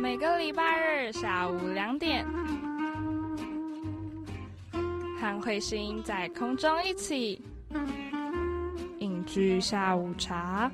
[0.00, 2.24] 每个礼拜日下午两点，
[5.20, 7.42] 和彗星在空中一起
[9.00, 10.70] 饮居下午茶。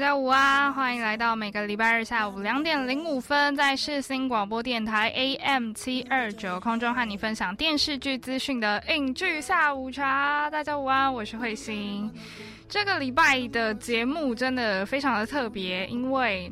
[0.00, 10.48] 大家午安，欢迎来到每个礼拜日下午两点零五分，在世新广播电台 AM 七二九空中和你分享电视剧资讯的影剧下午茶。
[10.48, 12.10] 大家午安，我是慧心。
[12.66, 16.50] 这个礼拜的节目真的非常的特别，因为。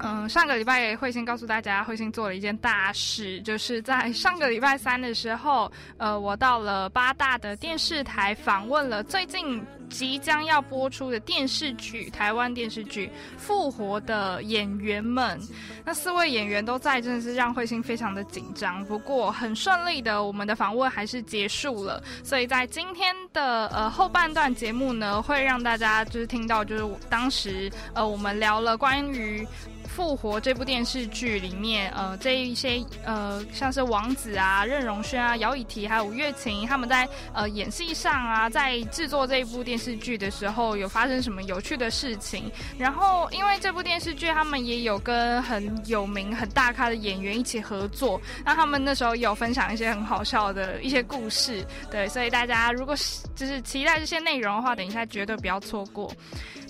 [0.00, 13.06] 嗯，上个礼拜慧心告诉大家，慧心做了一件大事，就是在上个礼拜三的时候，呃，我到了八大的电视台访问了最近即将要播出的电视剧，台湾电视剧
[13.38, 15.40] 《复活》的演员们。
[15.84, 18.84] 那四位演员都在，真的是让慧心非常的紧张。
[18.84, 22.02] 不过很顺利的，我们的访问还是结束了。
[22.22, 29.46] 所以在今天的呃后半段节目呢，会让大家就是听到，就是当时呃我们聊了关于。
[29.88, 42.50] 复活这部电视剧里面，呃，这一些呃，像是王子啊、任容萱啊、姚以缇还有吴月琴，他们在呃演戏上啊，在制作这一部电视剧的时候，有发生什么有趣的事情？
[42.78, 56.12] 然后，因为这部电视剧，他们也有跟很有名、很大咖的演员一起合作，那他们那时候有分享一些很好笑的一些故事，对，所以大家如果是就是期待这些内容的话，等一下绝对不要错过。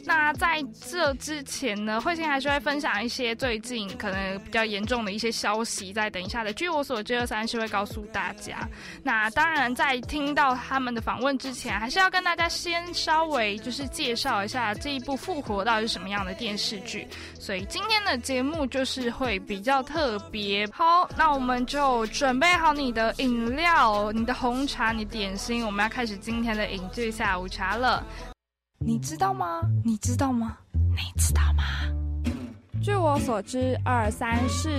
[0.04, 8.68] 那在这之前呢，慧心还是会分享一些最近可能比较严重的一些消息，在等一下的据我所知，二三是会告诉大家。
[9.02, 17.06] 那当然，在听到他们的访问之前，还是要跟大家先稍微就是介绍一下这一部《复活》到底是什么样的电视剧。
[17.38, 20.66] 所以今天的节目就是会比较特别。
[20.72, 28.04] 好，那我们就准备好你的饮料、你的红茶、你点心，我们要开始今天的影剧下午茶了。
[28.80, 29.60] 你知道吗？
[29.84, 30.56] 你知道吗？
[30.72, 31.64] 你知道吗？
[32.80, 34.70] 据我所知，二三四。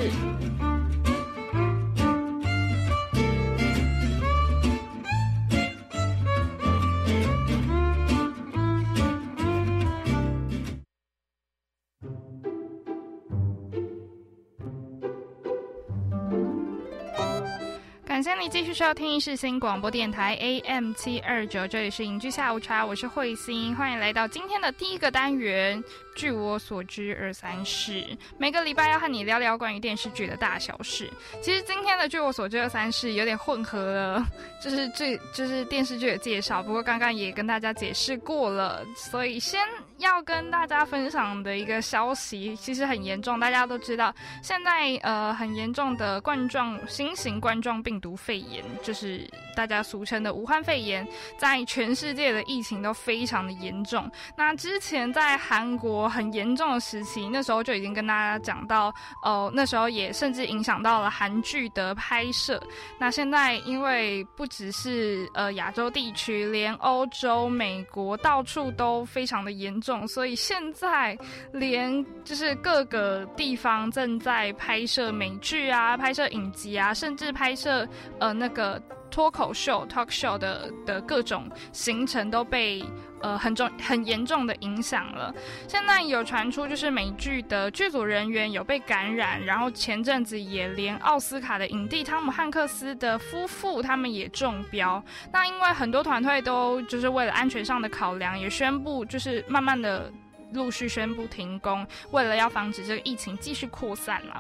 [18.20, 25.82] 感谢你继续收听世新广播电台 AM 七二九，这里是影剧下午茶，我是慧心，欢迎来到今天的第一个单元。
[26.16, 28.06] 据我所知，二三事
[28.38, 31.10] 每个礼拜要和你聊聊关于电视剧的大小事。
[31.42, 34.26] 其实今天的据我所知，二三事有点混合了，
[34.62, 36.62] 就是这就是电视剧的介绍。
[36.62, 39.66] 不过刚刚也跟大家解释过了，所以先
[40.00, 43.40] 要跟大家分享的一个消息，其实很严重。
[43.40, 44.14] 大家都知道，
[44.44, 54.10] 现在呃很严重的冠状新型冠状病毒肺炎，就是大家俗称的武汉肺炎，在全世界的疫情都非常的严重。
[54.36, 56.10] 那之前在韩国。
[56.10, 58.94] 很严重的时期，那时候就已经跟大家讲到，
[59.24, 62.62] 哦，那时候也甚至影响到了韩剧的拍摄。
[62.98, 71.18] 那现在因为不只是呃亚洲地区，连欧洲、美国到处都非常的严重，所以现在
[71.54, 77.88] 连就是各个地方正在拍摄美剧啊、拍摄影集啊，甚至拍摄
[78.20, 78.82] 呃那个。
[79.12, 82.86] 脱口秀 talk show 的的各种行程都被
[83.22, 85.34] 呃很重很严重的影响了。
[85.68, 95.04] 现在有传出就是美剧的剧组人员有被感染，然后前阵子也连奥斯卡的影帝汤姆汉克斯的夫妇他们也中标。
[95.34, 100.14] 那因为很多团队都就是为了安全上的考量，也宣布就是慢慢的
[100.54, 104.40] 陆续宣布停工，为了要防止这个疫情继续扩散了。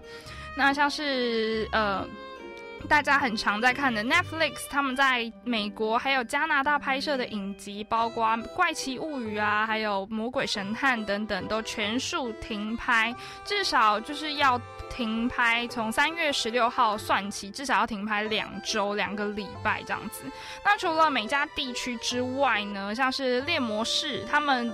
[0.56, 2.06] 那像是呃。
[2.88, 8.26] 大家很常在看的 Netflix，他们在美国还有加拿大拍摄的影集，包括
[8.56, 13.14] 《怪奇物语》啊，还有《魔鬼神探》等等，都全数停拍，
[13.46, 14.60] 至少就是要
[14.90, 20.24] 停拍，从三月十六号算起，至少要停拍两周、两个礼拜这样子。
[20.66, 24.74] 那除了美加地区之外呢，像是《猎魔士》，他们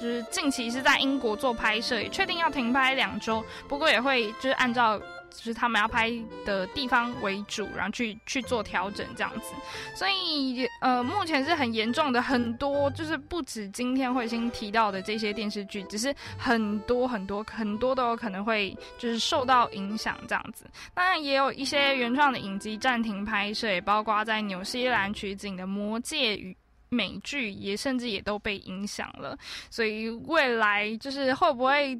[0.00, 5.00] 就是近期是在英国做拍摄，也确定要停拍两周，不过也会就是按照。
[5.30, 6.10] 就是他们要拍
[6.44, 9.54] 的地方为主，然后去去做调整这样子，
[9.94, 20.64] 所以呃，目前是很严重的，很多就是不止今天彗星提到的这些电视剧，只是很多很多很多都有可能会就是受到影响这样子。
[20.94, 26.56] 当然也有一些原创的影集暂停拍摄，也包括在纽西兰取景的《魔戒》与
[26.88, 29.36] 美剧，也甚至也都被影响了。
[29.70, 31.98] 所以未来就是会不会？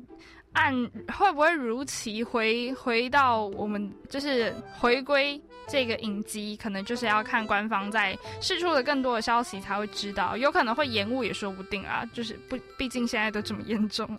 [0.57, 0.75] 按
[1.17, 12.05] 会不会如期回回到我们就是回归这个影集，可能就是要看官方在释出了更多的消息才会知道，有可能会延误也说不定啊。
[12.13, 14.19] 就是不，毕竟现在都这么严重。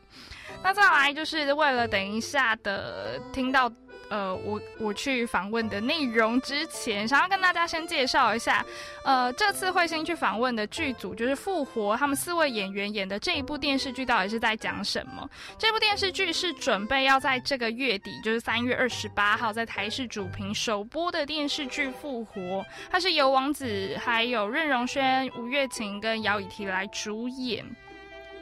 [0.63, 3.72] 那再来就是为了等一下的听到。
[4.09, 8.65] 呃，我我去访问的内容之前，想要跟大家先介绍一下，
[9.04, 15.30] 呃，这次慧心去访问的剧组就是复活，他们四位演员演的这一部电视剧到底是在讲什么？
[15.57, 22.42] 这部电视剧是准备要在这个月底，就是三月二十八号在台视主频首播的电视剧《复活》，
[22.89, 27.65] 它是由王子、还有任容萱、吴月琴跟姚以缇来主演。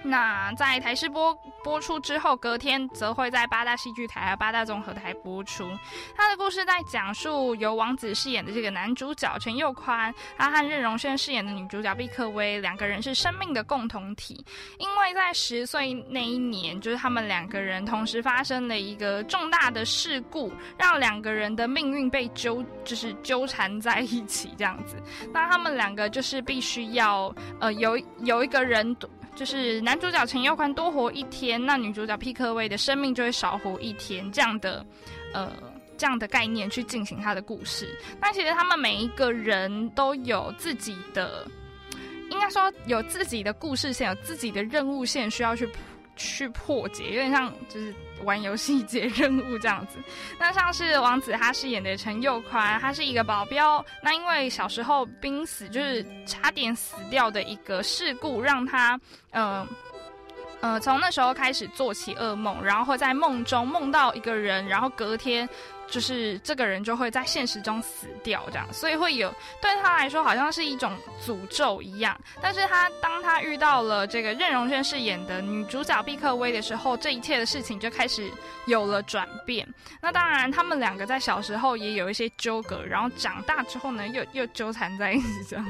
[0.07, 5.67] 那在台视播播出之后，隔天则会在八大戏剧台和八大综合台播出。
[6.15, 14.45] 他的故事在讲述由王子饰演的这个男主角陈佑宽，他和任容萱饰演的女主角毕克威两个人是生命的共同体。
[14.77, 25.01] 因为在十岁那一年，就是他们两个人同时发生了一个重大的事故，让两个人的命运被纠就是纠缠在一起这样子。
[25.33, 28.95] 那他们两个就是必须要呃有有一个人。
[29.35, 34.85] 就是男主角陈耀宽多活一天，那女主角皮克威的生命就会少活一天，这样的，
[35.33, 35.51] 呃，
[35.97, 37.97] 这样的概念去进行他的故事。
[38.19, 41.45] 那其实他们每一个人都有自己的，
[42.31, 45.69] 应该说有自己的故事线，有自己的任务线需要去
[46.15, 47.93] 去破解，有点像就是。
[48.23, 49.99] 玩游戏解任务这样子，
[50.39, 53.85] 那像是王子他饰演的陈佑宽，他是一个保镖。
[54.01, 58.99] 那因为小时候濒死，就是差点死掉的一个事故，让他
[59.31, 59.67] 嗯
[60.61, 65.47] 呃从那时候开始做起噩梦，然后会在梦中梦到一个人，然后隔天。
[65.87, 70.91] 就是这个人就会在现实中死掉，这样，所以会有对他来说好像是一种
[71.23, 72.19] 诅咒一样。
[72.41, 78.29] 但是他当他遇到了这个任容萱饰演的女主角毕克威的时候，这一切的事情就开始
[78.65, 79.67] 有了转变。
[80.01, 85.65] 那当然，他们两个在小时候也有一些纠葛，然后长大之后呢，又又纠缠在一起这样。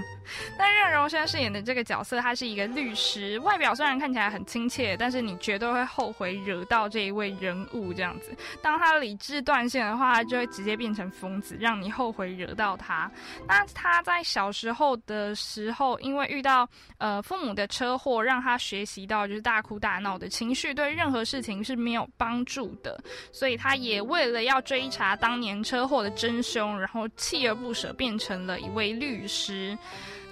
[0.58, 8.36] 但任容萱饰演的这个角色，他是一个律师，外表虽然看起来很亲切，但是你绝对会后悔惹到这一位人物这样子。
[8.62, 10.05] 当他理智断线的话。
[10.14, 13.10] 他就会直接变成疯子，让你后悔惹到他。
[13.48, 16.68] 那他在小时候的时候，因为遇到
[16.98, 29.78] 呃父母的车祸，让他学习到就是大哭大闹的情绪对任何事情是没有帮助的，所以他也为了要追查当年车祸的真凶，然后锲而不舍，变成了一位律师。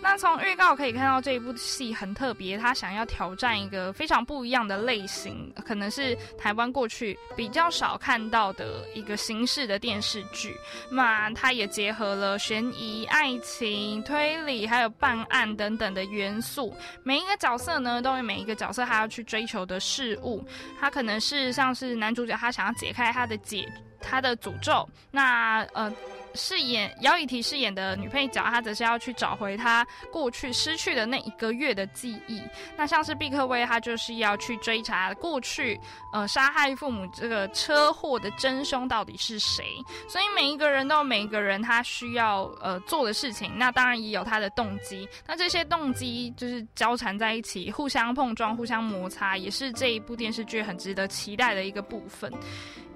[0.03, 10.55] 那从预告可以看到，这一部戏很特别，他想要挑战一个非常不一样的类型，可能是台湾过去比较少看到的一个形式的电视剧。
[10.91, 16.75] 那它也结合了悬疑、爱情、推理，还有办案等等的元素。
[17.01, 20.45] 每一个角色呢，都有每一个角色他要去追求的事物。
[20.79, 23.65] 他可能是像是男主角，他想要解开他的解
[24.03, 24.87] 他的诅咒。
[25.09, 25.91] 那呃。
[26.35, 32.41] 饰演姚以缇饰演的女配角，她则是要去找回她过去失去的那一个月的记忆。
[32.75, 35.79] 那像是毕克威，他就是要去追查过去，
[36.11, 39.63] 呃，杀害父母这个车祸的真凶到底是谁。
[40.09, 45.07] 所以每一个人都有每一个人他需要呃做的事情，那当然也有他的动机。
[45.27, 52.33] 那这些动机就是交缠在一起，互相碰撞、互相摩擦，也是这一部电视剧很值得期待的一个部分，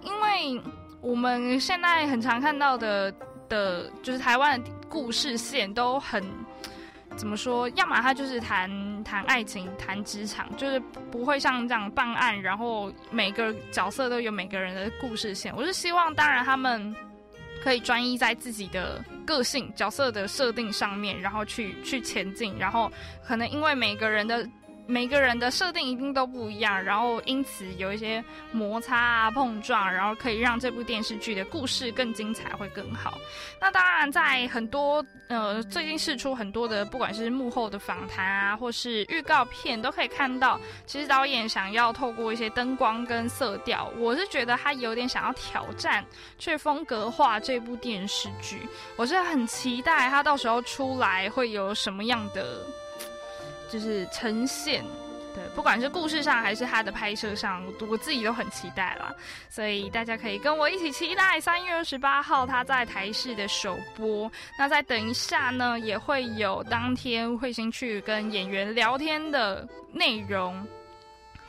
[0.01, 0.59] 因为。
[1.01, 3.13] 我们现在很常看到的
[3.47, 6.23] 的，就是台湾的故事线都很
[7.15, 7.69] 怎么说？
[7.69, 10.79] 要么他就是谈谈爱情、谈职场，就是
[11.11, 15.55] 不会像这样办案，然后每个角色都有每个人的故事线。
[15.55, 16.95] 我是希望，当然他们
[17.63, 22.91] 可以专一在自己的个性、角色的设定上面，然后去去前进，然后
[23.25, 24.47] 可能因为每个人的。
[24.87, 33.17] 每个人的设定一定都不一样，然后因此有一些摩擦啊、碰撞，然后可以让这部电视剧的故事更精彩，会更好。
[33.59, 46.05] 那当然，在很多呃最近试出很多的，不管是幕后的访谈啊，或是预告片，都可以看到，其实导演想要透过一些灯光跟色调，我是觉得他有点想要挑战，
[46.39, 48.61] 去风格化这部电视剧。
[48.95, 52.65] 我是很期待他到时候出来会有什么样的。
[53.69, 54.83] 就是呈现，
[55.35, 59.13] 对，不管是故事上还是它的拍摄上，我自己都很期待啦。
[59.49, 64.31] 所以大家可以跟我一起期待三月二十八号它在台视的首播。
[64.57, 70.65] 那再等一下呢，也会有当天慧星去跟演员聊天的内容。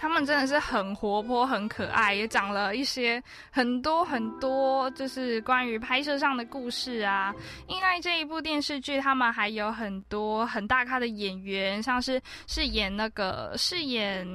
[0.00, 7.34] 他们真的是很活泼、很可爱，也讲了一些很多很多，就是关于拍摄上的故事啊。
[7.66, 14.26] 因为这一部电视剧，他们还有很多很大咖的演员，像是饰演那个饰演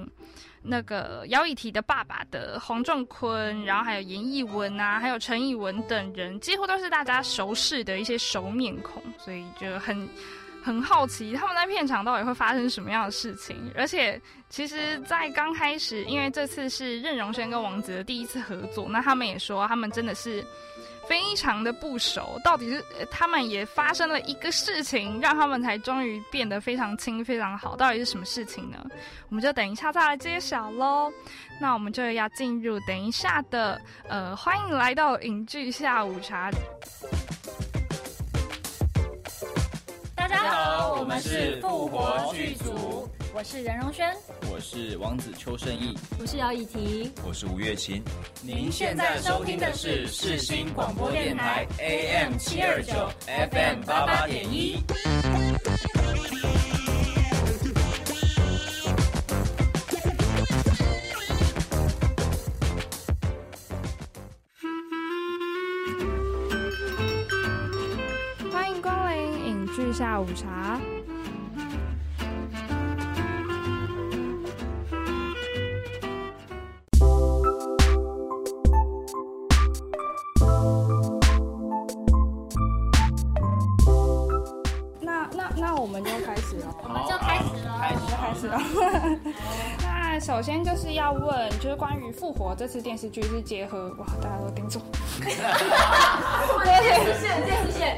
[0.62, 10.08] 那个姚以缇的爸爸的黄仲坤，然后还有严艺文啊，还有陈以文等人，几乎都是大家熟识的一些熟面孔，所以就很。
[10.63, 20.43] 很好奇他们在片场到底会发生什么样的事情，而且其实，在刚开始，因为这次是任容萱跟王子的第一次合作，那他们也说他们真的是
[21.08, 28.77] 非常的不熟，到底是他们也发生了一个事情，让他们才终于变得非常亲、非常好，到底是什么事情呢？
[29.29, 31.12] 我们就等一下再来揭晓喽。
[31.60, 36.50] 那我们就要进入等一下的呃，欢迎来到影剧下午茶。
[40.43, 44.13] 家好，我们是复活剧组，我是任荣轩，
[44.51, 48.03] 我是王子邱胜义，我是姚以缇，我是吴月琴。
[48.41, 52.93] 您现在收听的是世新广播电台 AM 七二九
[53.25, 54.83] FM 八八点一。
[70.33, 70.79] 茶。
[85.01, 88.59] 那那那我们就开始了，我们就开始了，我们就开始了。
[89.83, 94.79] 那首先就是要问，就是关于复活这次电视剧是结合哇，大家都盯住。
[96.63, 97.97] 电视线，电视线。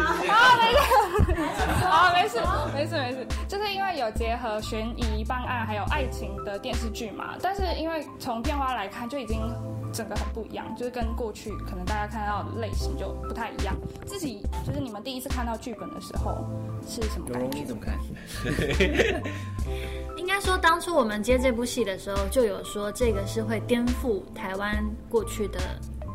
[0.00, 2.40] 好，没事， 啊，没事，
[2.74, 7.34] 没事，没事，就是因为有结合悬疑、办案还有爱情的电视剧嘛。
[7.40, 9.40] 但是因为从片花来看，就已经
[9.92, 13.74] 整个很不一样，就是跟过去可能大家看到的类型就不太一样。
[14.06, 16.44] 自己就是你们第一次看到剧本的时候
[16.86, 17.64] 是什么感觉？
[17.64, 17.94] 怎么看？
[20.16, 25.60] 应该说，当初我们接这部戏的时候，就有说这个是会颠覆台湾过去的。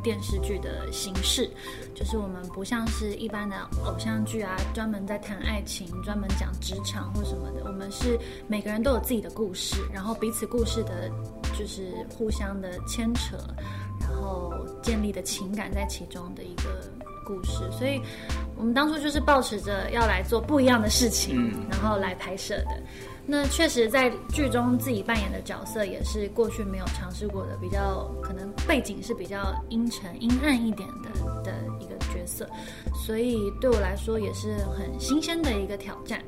[0.03, 1.50] 电视剧的形式，
[1.94, 7.63] 就是我们不像是一般的偶像剧啊，专门在谈爱情，专门讲职场或什么的。
[7.65, 11.10] 我们是每个人都有自己的故事，然后彼此故事的，
[11.58, 13.38] 就是互相的牵扯，
[14.00, 16.91] 然后建立的情感在其中的一个
[17.25, 17.70] 故事。
[17.72, 18.01] 所以，
[18.56, 22.82] 我们当初就是抱持着要来做不一样的事情，然后来拍摄的。
[23.31, 32.50] 那确实，在剧中自己扮演的角色也是过去没有尝试过的，比较可能背景是比较阴沉、阴暗一点的的一个角色，
[33.05, 36.19] 所以对我来说也是很新鲜的一个挑战。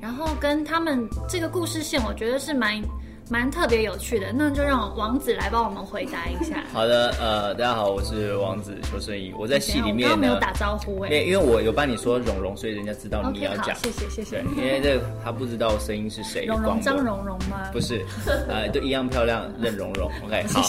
[0.00, 2.82] 然后跟他们这个故事线，我觉得是蛮。
[3.30, 6.64] 蛮特别有趣的，那就让王子来帮我们回答一下。
[6.72, 13.72] 好的，呃，大家好，我是王子邱胜义，我在戏里面刚刚没有打招呼哎，因为我有帮你说蓉蓉，所以人家知道你要讲。
[13.76, 14.44] 谢谢谢谢。
[14.56, 16.44] 因为这个他不知道声音是谁。
[16.44, 17.70] 蓉蓉张蓉蓉吗？
[17.72, 18.04] 不是，
[18.48, 20.10] 呃，都一样漂亮，任蓉蓉。
[20.26, 20.60] OK，好。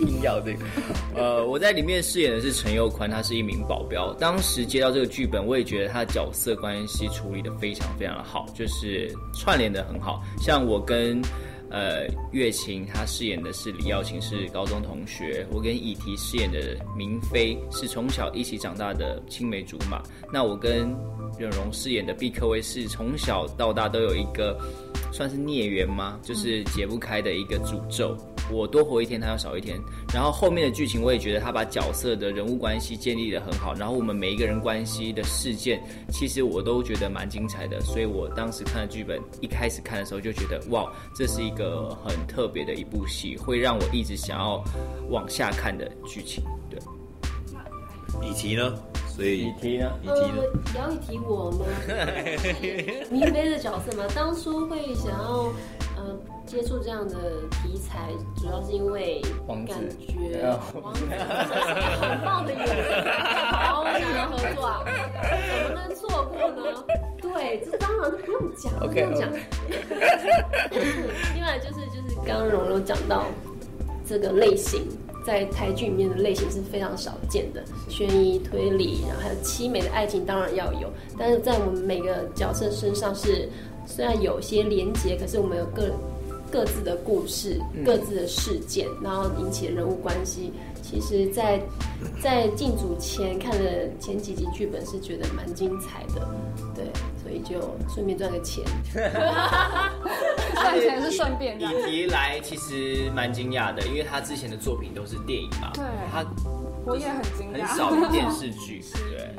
[0.00, 0.64] 硬要这个，
[1.14, 4.12] 呃，我在里面饰演的是陈佑宽，他是一名保镖。
[4.14, 11.22] 当时接到这个剧本，我也觉得他的角色关系处理的非常非常的好，就是串联的很好，像我跟。
[11.70, 15.46] 呃，月琴她饰演的是李耀琴，是高中同学。
[15.50, 20.02] 我跟以缇饰演的明妃是从小一起长大的青梅竹马。
[20.32, 20.94] 那我跟
[21.38, 24.58] 任荣饰演的毕克威是从小到大都有一个
[25.12, 26.18] 算是孽缘吗？
[26.22, 28.16] 就是解不开的一个诅咒。
[28.52, 29.78] 我多活一天，他要少一天。
[30.12, 33.74] 然后后面的剧情，我也觉得他把角色的人物关系建立的很好。
[33.74, 37.80] 然后我们每一个人关系的事件，其实我都觉得蛮精彩的。
[37.80, 44.62] 所以我当时看的剧本，一开始看的时候就觉得，哇，这是一个很特别的一部戏，会让我一直想要
[45.08, 46.42] 往下看的剧情。
[46.68, 46.78] 对。
[48.22, 48.74] 以缇呢？
[49.08, 49.90] 所以以缇呢？
[50.02, 50.42] 以缇呢？
[50.76, 51.64] 姚以缇我吗？
[53.10, 54.04] 明妃的角色吗？
[54.14, 55.52] 当初会想要。
[56.46, 57.14] 接触这样的
[57.50, 59.58] 题材，主要是因为感
[59.98, 60.42] 觉
[60.82, 62.66] 王子很棒的演员，
[63.68, 64.90] 好想要合作啊，怎
[65.68, 66.62] 么能错过呢？
[67.20, 69.30] 对，这当然不用讲，不用讲。
[71.34, 73.26] 另外就是就是刚刚蓉蓉讲到
[74.06, 74.88] 这个类型，
[75.24, 80.90] 在台剧里面的类型是非常少见的，悬疑推理，然后还有凄美的爱情，当然要有。
[81.16, 83.48] 但是在我们每个角色身上是
[83.86, 85.92] 虽然有些连结，可是我们有个。
[86.52, 91.60] 各自的故事，各自的事件，然后引起的人物关系，其实，在
[92.20, 96.28] 在进组前看了前几集剧本，是觉得蛮精彩的，
[96.74, 96.84] 对，
[97.22, 98.64] 所以就顺便赚个钱。
[100.54, 101.64] 赚钱是顺便的。
[101.66, 106.26] 以提来其实蛮惊讶的，因为他之前的作品都是电影嘛，对，他
[106.84, 109.30] 我也很惊讶，很少电视剧，对。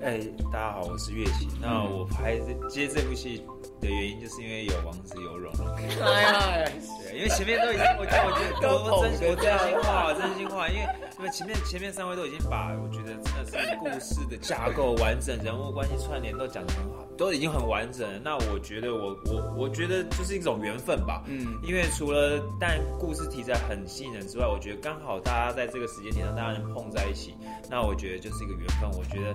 [0.00, 0.20] 哎，
[0.52, 1.48] 大家好，我是月琴。
[1.60, 3.42] 那我拍这接这部戏。
[3.80, 5.66] 的原因，就是因为有王子有荣荣。
[5.74, 6.70] 哎呀，
[7.02, 10.86] 对，因为前面都已经，我觉得我觉得我真我真心话，真心话，因为
[11.18, 18.06] 因为前面前面三位都已经把我觉得真的是故事的架构完整，人物关系串联都讲得很好，都已经很完整。
[18.22, 21.22] 那我觉得我我我觉得就是一种缘分吧。
[21.26, 27.34] 嗯，因为除了但故事题材很吸引人之外，我觉得刚好大家在这个时间点上大家能碰在一起，
[27.70, 28.90] 那我觉得就是一个缘分。
[28.92, 29.34] 我觉得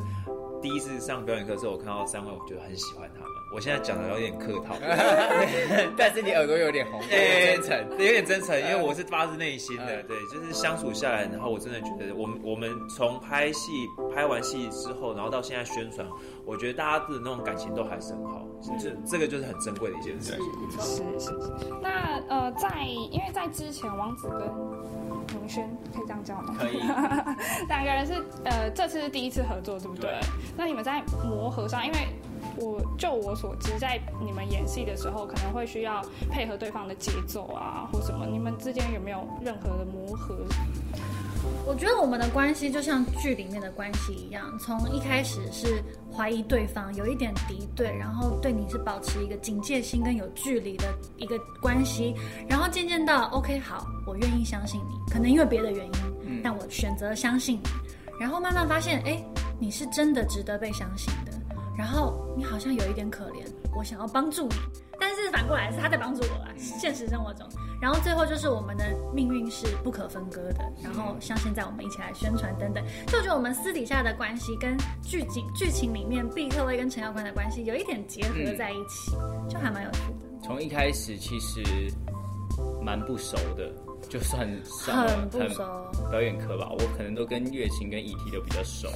[0.62, 3.33] 第一次上表演课的时候，我看到三位，我就很喜欢他们。
[3.54, 4.76] 我现在讲的有点客套，
[5.96, 16.06] 但是你耳朵有点红，真诚，有点真诚，因为我是发自内心的，对，就是相处下来，然后我真的觉得，我们我们从拍戏拍完戏之后，然后到现在宣传，
[16.46, 18.44] 我觉得大家的那种感情都还是很好，
[18.80, 20.34] 这这个就是很珍贵的一件事。
[20.80, 21.68] 是是是。
[21.80, 22.68] 那呃，在
[23.12, 26.56] 因为在之前，王子跟明轩可以这样叫吗？
[26.60, 26.80] 可以。
[27.70, 28.14] 两个人是
[28.46, 30.10] 呃，这次是第一次合作，对不对？
[30.58, 32.00] 那你们在磨合上，因为。
[32.58, 38.26] 我就我所知，在你们演戏的时候，可能会需要配合对方的节奏啊，或什么。
[38.26, 40.38] 你们之间有没有任何的磨合？
[41.66, 50.86] 我觉得我们的关系就像剧里面的关系一样，从一开始是怀疑对方，有一点敌对，然后对你是保持一个警戒心跟有距离的
[51.18, 52.16] 一个关系，
[52.48, 57.70] 然后渐渐到 OK 好，我愿意相信你，可能因为别的原因，但我选择相信你，
[58.18, 59.22] 然后慢慢发现，哎，
[59.60, 61.33] 你是真的值得被相信的。
[61.75, 64.56] 然后你好像有一点可怜，我想要帮助你，
[65.00, 67.48] 但是反过来是他在帮助我啊，现实生活中。
[67.82, 70.63] 然后最后就是我们的命运是不可分割的。
[70.82, 79.12] 然后像现在我们一起来宣传等等，就觉得我们私底下的关系跟剧情剧情里面毕克威跟陈耀宽的关系有一点结合在一起，
[79.50, 80.46] 就还蛮有趣的。
[80.46, 81.62] 从一开始其实
[82.82, 83.70] 蛮不熟的，
[84.08, 85.63] 就算很不熟
[86.10, 88.88] 表演课吧，我可能都跟乐琴跟议题都比较熟。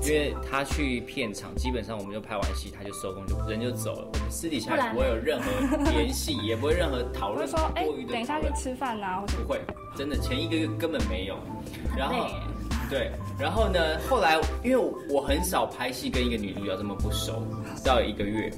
[0.00, 4.08] 因为他去片场，基本上我们就拍完戏，他就收工，就人就走了。
[4.12, 7.46] 我们私底下也不会有任何联系，也不会任何讨论。
[7.46, 9.60] 说，哎，等一下去吃饭呐，不会，
[9.96, 11.36] 真的前一个月根本没有。
[11.96, 12.26] 然后，
[12.88, 17.42] 对，然后呢，后来因为我很少拍戏，跟一个女主角这么不熟，
[17.84, 18.50] 到一个月，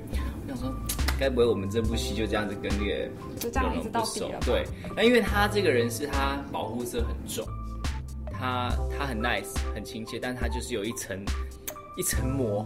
[0.46, 0.72] 我想说，
[1.18, 3.08] 该不会我们这部戏就这样子跟那个
[3.38, 4.40] 就这样一直到底了？
[4.46, 4.64] 对，
[4.96, 7.44] 那因为他这个人是他保护色很重。
[8.38, 11.18] 他他很 nice，很亲切，但他就是有一层
[11.96, 12.64] 一层膜，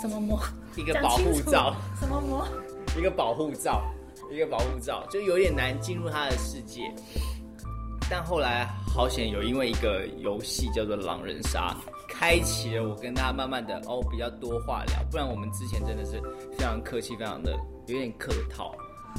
[0.00, 0.38] 什么膜？
[0.76, 1.74] 一个保护罩。
[1.98, 2.46] 什么膜？
[2.96, 3.82] 一个保护罩，
[4.30, 6.92] 一个保护罩，就有点难进入他的世界。
[8.10, 11.76] 但后来好险有因为一个游戏叫做狼人杀，
[12.08, 16.20] 开启了我跟他慢慢的哦比较多话聊，不然我们之前真的是
[16.56, 17.52] 非常客气，非常的
[17.86, 18.74] 有点客套。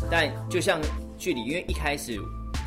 [0.09, 0.81] 但就像
[1.17, 2.19] 距离，因为一开始。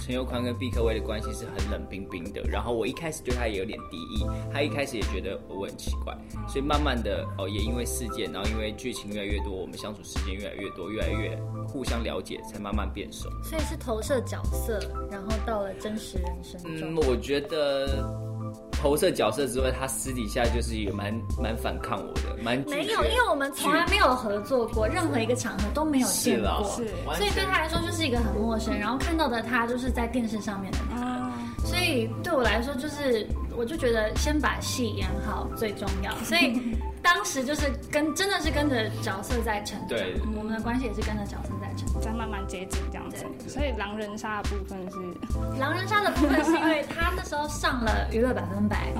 [0.04, 6.14] 陈佑宽跟毕克威的关系是很冷冰冰的，然后我一开始对他也有点敌意，他一开始也觉得我很奇怪，
[6.46, 11.34] 所以慢慢的哦，也因为事件，然后因为剧情越来越多，我们相处时间越来越多，越来越
[11.66, 13.30] 互相了解，才慢慢变熟。
[13.42, 14.78] 所以是投射角色，
[15.10, 16.94] 然后到了真实人生中。
[16.94, 18.33] 嗯，我觉得。
[18.72, 28.78] 投射角色之外，他私底下就是也蛮蛮反抗我的，蛮没有，因为我们从来没有合作过，任何一个场合都没有见过，是，所以对他来说就是一个很陌生。
[28.78, 31.30] 然后看到的他就是在电视上面的他，
[31.64, 36.14] 所以对我来说就是，我就觉得先把戏演好最重要。
[36.24, 36.60] 所以
[37.04, 43.26] 当时就是跟真的是跟着角色在成长，对，我们的关系也是跟着角色在成，在慢慢接近这样子。
[43.46, 48.92] 所以狼人杀的部分是，狼人杀的部分是因为他那时候上了娱乐百分百。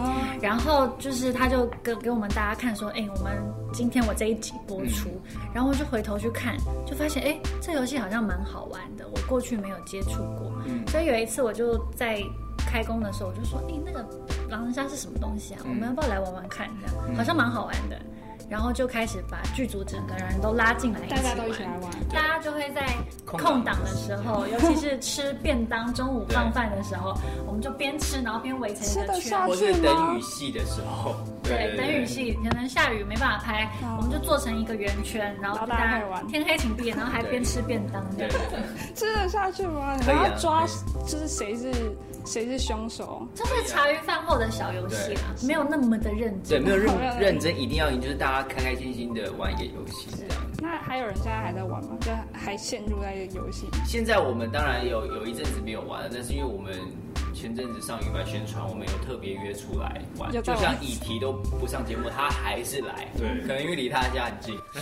[0.43, 3.33] 然后就是他就给给我们大家看说，哎，我们
[3.73, 5.09] 今天我这一集播出，
[5.55, 10.53] 然后我就回头去看，就发现哎，这游戏好像蛮好玩的，我过去没有接触过，
[10.89, 12.23] 所以有一次我就在
[12.65, 14.05] 开工的时候，我就说，哎，那个
[14.49, 15.61] 狼人杀是什么东西啊？
[15.65, 16.69] 我们要不要来玩玩看？
[16.81, 18.01] 这样好像蛮好玩的。
[18.47, 21.91] 然后就开始把剧组整个人都拉进来，大家都一起来玩。
[22.11, 22.87] 大家就会在
[23.25, 27.15] 空档的时候，尤其是吃便当、中午放饭的时候，
[27.49, 29.47] 我们就边吃，然后边围成一个圈。
[29.47, 36.03] 或是等雨戏的时候，对，等雨戏可能下雨没办法拍，我们就做成一个圆圈，然后大家。
[36.29, 38.33] 天黑请闭眼，然后还边吃便当，这样
[38.95, 39.97] 吃得下去吗？
[39.97, 40.67] 你要抓，
[41.07, 41.73] 就是谁是。
[42.25, 43.27] 谁是凶手？
[43.35, 46.61] 这是茶余饭后的小游戏啦，没有那么的认真。
[46.61, 50.43] 对，没有认认真，一定要赢，就是大家开开心心的玩一个游戏这样。
[50.61, 51.97] 那还有人现在还在玩吗？
[52.01, 53.67] 就还陷入在游戏？
[53.87, 56.73] 现在我们当然有有一阵子没有玩了，但是因为我们。
[57.45, 61.31] 前阵子上鱼白宣传，我们有特别约出来玩，就像议题都
[61.61, 63.07] 不上节目，他还是来。
[63.19, 64.59] 对，可能因为离他家很近。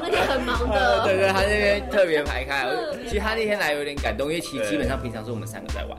[0.00, 1.02] 那天很忙的。
[1.02, 2.68] 对对，他那边特别排开。
[3.02, 5.98] 其实他那天来有点感动，因为其实基本上平常是我们三个在玩。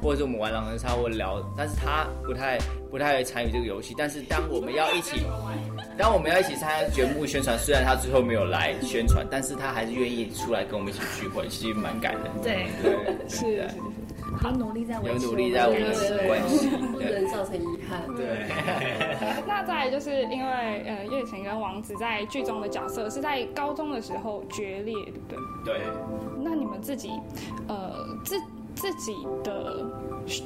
[0.00, 2.58] 或者是我们玩狼人杀或聊，但是他不太
[2.90, 3.94] 不太会参与这个游戏。
[3.96, 5.22] 但是当我们要一起，
[5.96, 12.22] 当我们要一起参加节目宣传，虽然他最后没有来宣传，但是他还是愿意出来跟我们一起聚会，其实蛮感人。
[12.42, 13.64] 对对，是。
[14.42, 18.02] 有努力在维持，有努力在维持关系，不能造成遗憾。
[18.16, 18.46] 对。
[19.46, 24.94] 那再来就是因为呃，叶晴跟王子在剧中的角色是在高中的时候决裂，
[25.28, 25.78] 对不对？
[25.78, 25.80] 对。
[26.42, 27.10] 那你们自己
[27.68, 28.36] 呃自
[28.74, 29.14] 自己
[29.44, 29.84] 的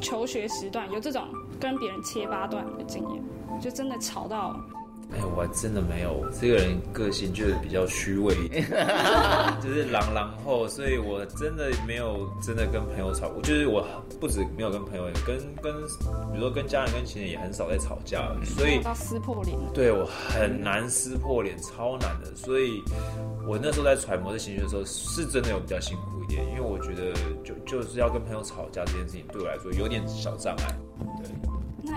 [0.01, 1.25] 求学时段有这种
[1.61, 3.23] 跟别人切八段的经验，
[3.61, 4.61] 就真的吵到。
[5.13, 6.27] 哎，我真的没有。
[6.41, 8.35] 这个人个性就是比较虚伪，
[9.63, 13.41] 就是狼狼后，所以我真的没有真的跟朋友吵过。
[13.43, 13.87] 就是我
[14.21, 15.73] 不止没有跟朋友，跟跟
[16.33, 19.57] 比如说跟家人、跟亲人也很少在吵架，所以到撕破脸。
[19.73, 22.35] 对我很难撕破脸，超难的。
[22.35, 22.83] 所以
[23.47, 27.13] 我那时候在揣摩这情绪的时候，是真的有比较辛苦一点，因为我觉得
[27.45, 30.77] 就就是要跟朋友吵架这件事情，对我来说有点小障碍。
[31.23, 31.31] 对，
[31.85, 31.93] 那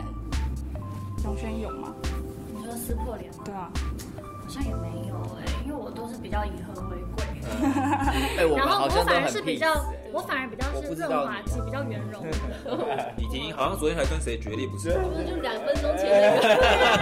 [1.24, 1.94] 永轩有吗？
[2.90, 3.44] 撕破脸吗？
[3.46, 3.70] 对啊，
[4.42, 7.24] 好像也没有哎，因为我都是比较以和为贵。
[8.58, 9.72] 然后我反而是比较，
[10.12, 12.26] 我反而比较是润滑剂，比较圆融。
[13.18, 14.90] 已经好像昨天还跟谁决裂不是？
[14.98, 16.10] 不是就两分钟前
[16.42, 16.42] 那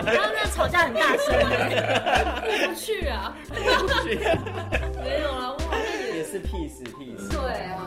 [0.03, 4.19] 个，然后那吵架很大声，过不去啊，过不去。
[4.99, 7.31] 没有了，我好像也是 peace peace。
[7.31, 7.86] 对，好像也是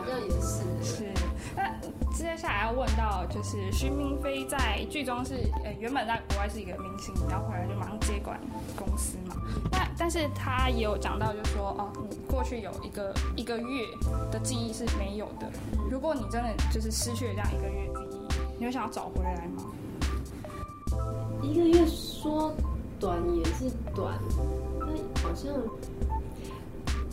[2.21, 5.33] 接下来要问到，就是徐明飞在剧中是
[5.65, 8.39] 呃原本在国外是一个明星，然后回来就马上接管
[8.75, 9.35] 公司嘛。
[9.71, 13.85] 那但是他也有讲到，就是说哦，你过去有一个一个月
[14.31, 15.51] 的记忆是没有的。
[15.89, 19.63] 如果你真的就是失去了这样一个月记忆，你会想要找回来吗？
[21.41, 22.53] 一个月说
[22.99, 24.17] 短也是短，
[24.79, 24.87] 但
[25.23, 25.51] 好像，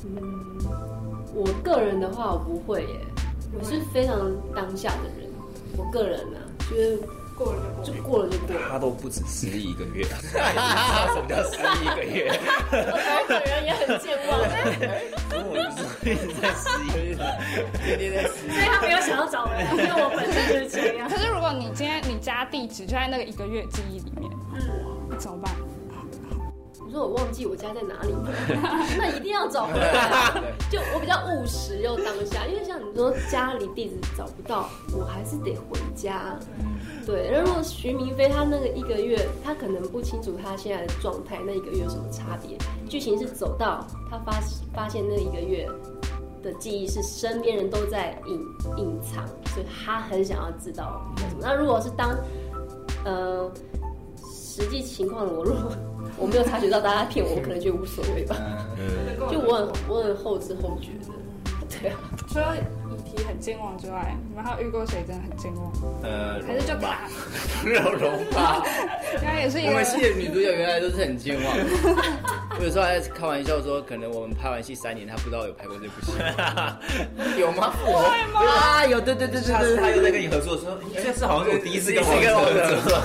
[0.04, 0.58] 嗯，
[1.34, 3.00] 我个人的话我不会耶。
[3.52, 5.28] 我是非常当下的人，
[5.76, 6.38] 我个人呢，
[6.70, 6.98] 就是
[7.34, 8.60] 过了就就过了就过了。
[8.68, 12.30] 他都不止失忆一个月，什么叫失忆一个月？
[12.70, 14.38] 我本人也很健忘，
[15.48, 15.78] 我就是
[16.10, 16.86] 一直在失忆，
[17.84, 18.50] 天天在失忆。
[18.50, 21.08] 所以他没有想要找人，因为我本身就是这样。
[21.10, 25.52] 可是如果你今天你家地址就在那个一个月记忆里面，嗯，怎么办？
[26.88, 28.14] 我说我忘记我家在哪里，
[28.96, 30.32] 那一定要找回来。
[30.70, 36.34] 就我比较务实又当下，因为像你说家里地址找不到，我还是得回家。
[37.04, 42.56] 对，那如果徐明飞他那个一个月，他可能不清楚他现在的状态，那一个月有什么差别？
[42.88, 44.40] 剧情是走到他发
[44.74, 45.68] 发现那一个月
[46.42, 48.40] 的记忆是身边人都在隐
[48.78, 51.40] 隐藏，所以他很想要知道什么。
[51.42, 52.16] 那如果是当
[53.04, 53.50] 呃
[54.58, 55.72] 实际情况，我如果
[56.16, 58.34] 我没有察觉到大家骗我，我可能觉得无所谓吧。
[59.30, 61.14] 就我很我很后知后觉的，
[61.80, 61.96] 对啊。
[62.28, 62.60] 除了以
[63.08, 65.72] 提很健忘之外，你们还有遇过谁真的很健忘？
[66.02, 67.08] 呃，还是就他？
[67.64, 68.64] 有容吧？
[69.14, 69.68] 应该 也是一个。
[69.70, 71.54] 我们戏的女主角原来都是很健忘。
[72.58, 76.12] 我有时候还开玩笑说，可能我们拍完戏三年，他不知道有拍过这部戏。
[77.38, 77.72] 有吗？
[77.84, 77.92] 会
[78.32, 78.40] 吗？
[78.42, 79.76] 啊，有，对对对对对。
[79.76, 83.00] 他又在跟你合作的时候，这次好像是第一次跟我合作。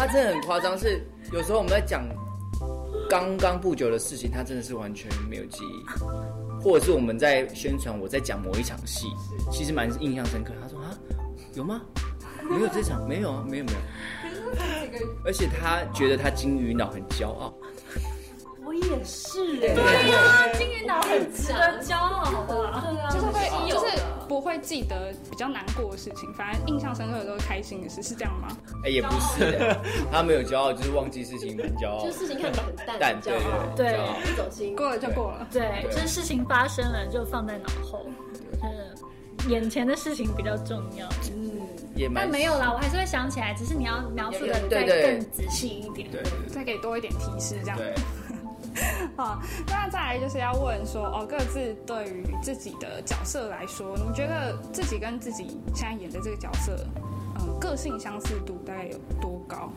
[0.00, 2.02] 他真的很夸张，是有时候我们在讲。
[3.06, 9.08] 刚刚不久的事情，他真的是完全没有记忆，或者是我们在宣传，我在讲某一场戏，
[9.50, 10.54] 其实蛮印象深刻。
[10.62, 10.96] 他说啊，
[11.54, 11.82] 有吗？
[12.48, 13.78] 没有这场，没有啊，没有没有。
[15.26, 17.52] 而且他觉得他金鱼脑很骄傲。
[18.90, 28.48] 我也是哎，对呀，金鱼脑很值得骄傲的，对啊，就是会，就是不会记得比较难过的事情，反而印象深刻的都是开心的事，是这样吗？
[28.84, 29.76] 哎，也不是，
[30.10, 33.32] 他没有骄傲，就是忘记事情，很骄傲，就事情看起来很淡，淡，对
[33.76, 38.06] 对对，不走心，过了就过了，对，就是事情发生了就放在脑后，
[38.60, 41.60] 是眼前的事情比较重要，嗯，
[41.94, 47.78] 也但没有啦，我还是会想起来，只是你要描述的再更仔细一点，对，再给多一点提示，这样。
[49.16, 56.76] 好，那再来就是要问说哦，各自对于自己的角色来说，你觉得自己跟自己现在演的这个角色，
[57.40, 59.70] 嗯，个性相似度大概有多高？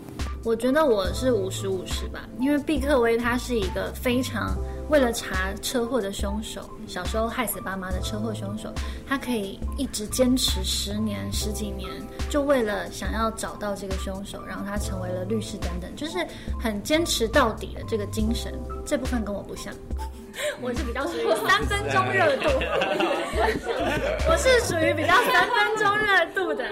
[0.43, 4.57] 我觉得我是五十五十吧，因为毕克威他是一个非常
[4.93, 8.71] 为了查车祸的凶手，小时候害死爸妈的车祸凶手，
[9.07, 11.89] 他可以一直坚持十年十几年，
[12.29, 16.23] 就为了想要找到这个凶手，然后他成为了律师等等，就是
[16.59, 18.53] 很坚持到底的这个精神，
[18.85, 19.73] 这部分跟我不像。
[20.61, 22.49] 我是比较属于 三分钟热度，
[24.29, 26.63] 我是属于比较三分钟热度的。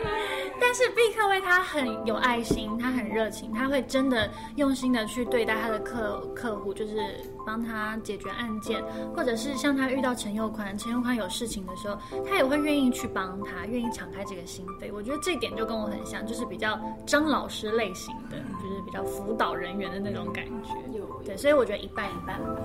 [0.60, 8.84] 但是毕克威他很有爱心，他很热情，他会真的用心的去对待他的客客户，就是帮他解决案件，
[9.15, 14.91] 或者是像他遇到陈佑宽，陈佑宽有事情的时候，他也会愿意去帮他，愿意敞开这个心扉。
[14.93, 20.97] 我觉得这一点就跟我很像，就是比较张老师类型的，就是比较辅导人员的那种感觉。
[20.97, 22.62] 有对，所以我觉得一半一半吧。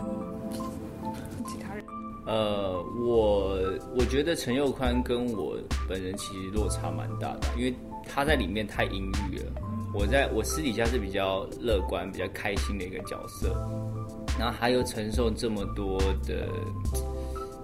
[1.47, 1.85] 其他人，
[2.27, 3.59] 呃，我
[3.97, 5.57] 我觉得陈佑宽跟我
[5.89, 7.75] 本人其实落差蛮大的，因为
[8.09, 9.45] 他在里面太阴郁了。
[9.95, 13.57] 我在我私底下是比较乐观、比较开心的一个角色，
[14.39, 16.49] 然后他又承受这么多的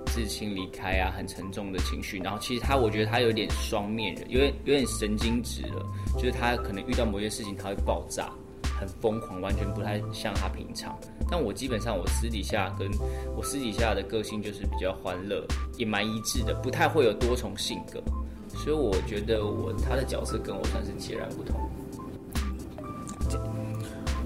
[0.06, 2.18] 至亲离开啊，很沉重的情绪。
[2.18, 8.30] 然后其实他，我觉得他有点双面人，有点有点神经质了，就是他可能遇到某些事情他会爆炸，
[8.78, 10.98] 很疯狂，完全不太像他平常。
[11.30, 12.90] 但我基本上我私底下跟
[13.35, 15.46] 我私底下的个性就是比较欢乐，
[15.78, 18.02] 也蛮一致的，不太会有多重性格。
[18.48, 21.58] 所以我觉得我他的角色跟我算是截然不同。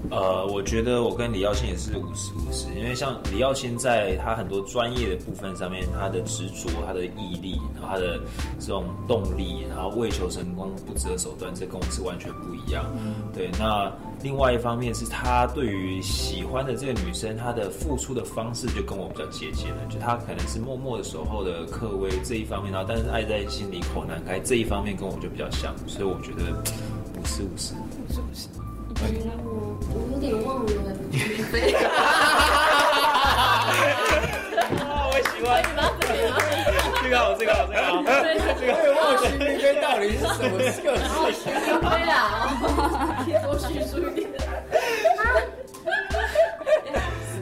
[0.09, 8.19] 呃，我觉得我跟李耀先也是五十五十，因为像李耀先在他很多专业的部分上面，他的执着、他的毅力，然后他的
[8.59, 12.85] 这种动力，然后为求成功不择手段，这跟我是完全不一样。
[12.97, 13.49] 嗯，对。
[13.59, 13.91] 那
[14.23, 26.51] 另外一方面是他对于喜欢的这个女生，他的付出的方式就跟我比较接近了，就他可能是默默的守候的客威这一方面，然后但是爱在心里口难开这一方面跟我就比较像，所以我觉得
[27.19, 28.47] 五十五十，五十五十。
[28.99, 29.05] 我
[29.93, 30.69] 我有点忘了
[31.11, 31.75] 许飞。
[35.09, 35.47] 我喜欢。
[37.03, 38.01] 这个好，这个好，这个好。
[38.59, 40.81] 这个我也忘了许飞到底是什么个性。
[41.31, 42.15] 许飞啊，
[43.43, 44.27] 多叙述一点。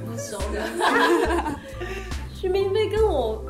[0.06, 0.56] 不熟的。
[2.34, 3.42] 徐明飞跟我，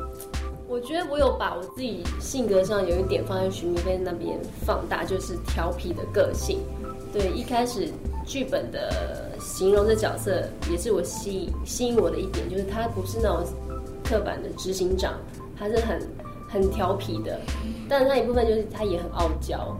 [0.68, 6.60] 我觉得我有把我自己性格上有一点放在徐明飞那边放大，就是调皮的个性。
[7.18, 7.88] 对，一开始
[8.26, 13.42] 剧本的形容的角色也是我吸吸引我的一点，就是他不是那种
[14.04, 15.14] 刻板的执行长，
[15.58, 15.98] 他是很
[16.46, 17.40] 很调皮的，
[17.88, 19.74] 但是他一部分就是他也很傲娇，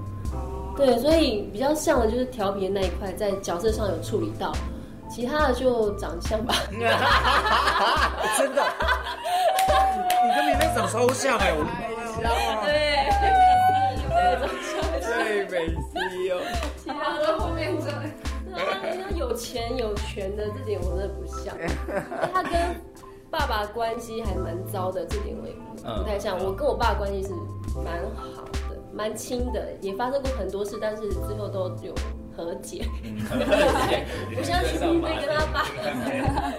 [0.78, 4.50] 对，所以比较像的就是调皮的那一块，在角色上有处理到，
[5.10, 6.54] 其他的就长相吧。
[8.38, 8.64] 真的，
[10.24, 11.66] 你跟明明长超像哎，我
[12.64, 12.72] 对，
[13.20, 14.48] 对，长
[15.02, 16.40] 相对美西哦。
[19.26, 21.56] 有钱有权的这点我真的不像，
[22.32, 22.52] 他跟
[23.28, 25.52] 爸爸关系还蛮糟的，这点我也
[25.98, 26.38] 不太像。
[26.38, 27.30] 我跟我爸关系是
[27.84, 31.92] 蛮好的，蛮亲的，也发生过很多事，但是最后都有。
[32.36, 32.84] 和解，
[34.34, 35.64] 不像许明飞跟他爸。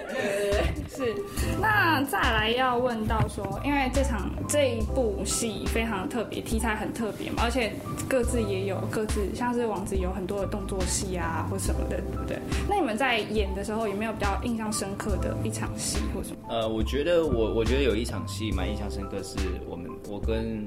[0.10, 1.16] 对对对，是。
[1.62, 7.72] 那再来要问到说，因为这场这一部戏非常特别，题材很特别嘛，而且
[8.10, 12.40] 各自也有各自，像是王子有很多的动作戏啊或什么的，对不对？
[12.68, 16.38] 那你们在演的时候有没有比较印象深刻的一场戏或什么？
[16.50, 19.38] 呃，我觉得我我觉得有一场戏蛮印象深刻，是
[19.68, 20.66] 我们我跟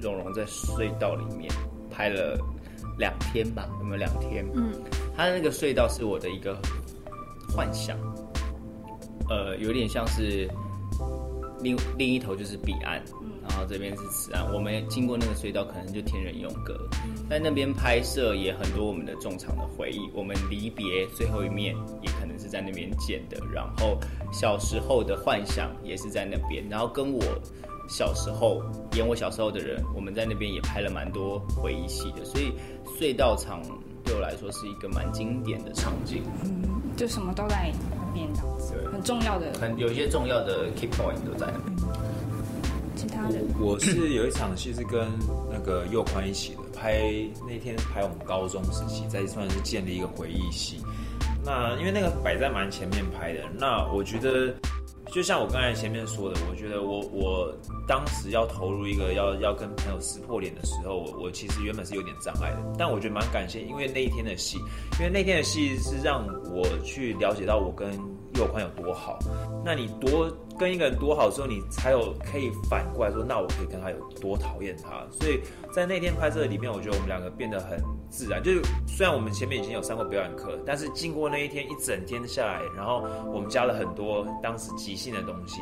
[0.00, 1.50] 蓉蓉在隧道里面
[1.90, 2.38] 拍了。
[2.98, 4.44] 两天吧，有没有两天？
[4.54, 4.72] 嗯，
[5.16, 6.58] 它的那个隧道是我的一个
[7.54, 7.96] 幻想，
[9.28, 10.48] 呃，有点像是
[11.60, 13.02] 另另一头就是彼岸，
[13.46, 14.52] 然后这边是此岸。
[14.52, 16.74] 我们经过那个隧道，可能就天人永隔。
[17.28, 23.36] 在那边拍摄也很多我们的重场的回忆，我们离别最后一面也可能是在那边见的。
[23.52, 23.98] 然后
[24.32, 27.22] 小时候的幻想也是在那边，然后跟我。
[27.88, 28.62] 小时候
[28.94, 32.52] 演我小时候的人，我们在那边也拍了蛮多回忆戏的，所以
[32.98, 33.62] 隧道场
[34.04, 36.22] 对我来说是一个蛮经典的场景。
[36.44, 36.64] 嗯，
[36.96, 41.76] 就什么都在那边这样子，很重要的，很有一些重要的 key point 都在那边。
[42.96, 45.06] 其他的，我是有一场戏是跟
[45.50, 47.12] 那个佑宽一起的，拍
[47.46, 50.80] 那天拍我们高中时期，在算是建立一个回忆戏。
[51.44, 54.52] 那因为那个摆在蛮前面拍的，那我觉得。
[55.12, 62.58] 就像我刚才前面说的，我觉得我我当时要投入一个要要跟朋友撕破脸的时候，我我其实原本是有点障碍的。
[62.76, 64.58] 但我觉得蛮感谢，因为那一天的戏，
[64.98, 67.98] 因为那天的戏是让我去了解到我跟
[68.36, 69.18] 佑宽有多好。
[69.64, 75.04] 那你多跟一个人多好之后，你才有可以反过来说，那我可以跟他有多讨厌他。
[75.10, 75.40] 所以
[75.72, 78.42] 在那天拍摄里面，我觉得我们两个变得很自然。
[78.42, 85.60] 就是虽然我们前面已经有上过表演课，但是经过那一天一整天下来，然后我们加了很多当时即兴的东西，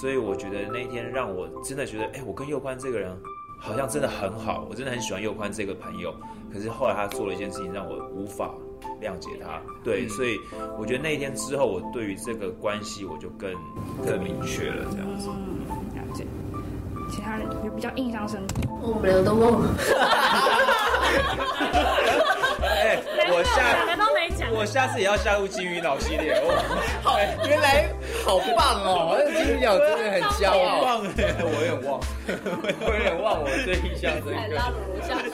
[0.00, 3.16] 所以我觉得那一天让我真的觉得，哎，我跟佑宽这个人
[3.60, 6.14] 好像真的很好，我真的很喜欢右宽这个朋友。
[6.52, 8.52] 可是后来他做了一件事情，让我无法
[9.00, 9.60] 谅解他。
[9.84, 10.38] 对，所以
[10.78, 13.52] 我觉得那一天之后，我对于这个关系我就更
[14.06, 15.28] 更明确了，这样子。
[15.28, 16.26] 了解。
[17.10, 18.54] 其他人有比较印象深刻？
[18.82, 19.74] 我们两个都忘了。
[22.62, 24.48] 哎，我下两个都没讲。
[24.52, 26.40] 我下次也要加入金鱼脑系列。
[26.42, 26.54] 哇，
[27.02, 27.88] 好，原来
[28.24, 29.16] 好棒哦！
[29.18, 30.82] 那金鱼脑真的很骄傲。
[30.82, 32.00] 棒哎，我有点忘，
[32.86, 34.30] 我有点忘我最印象深刻。
[34.54, 35.28] 拉我下去。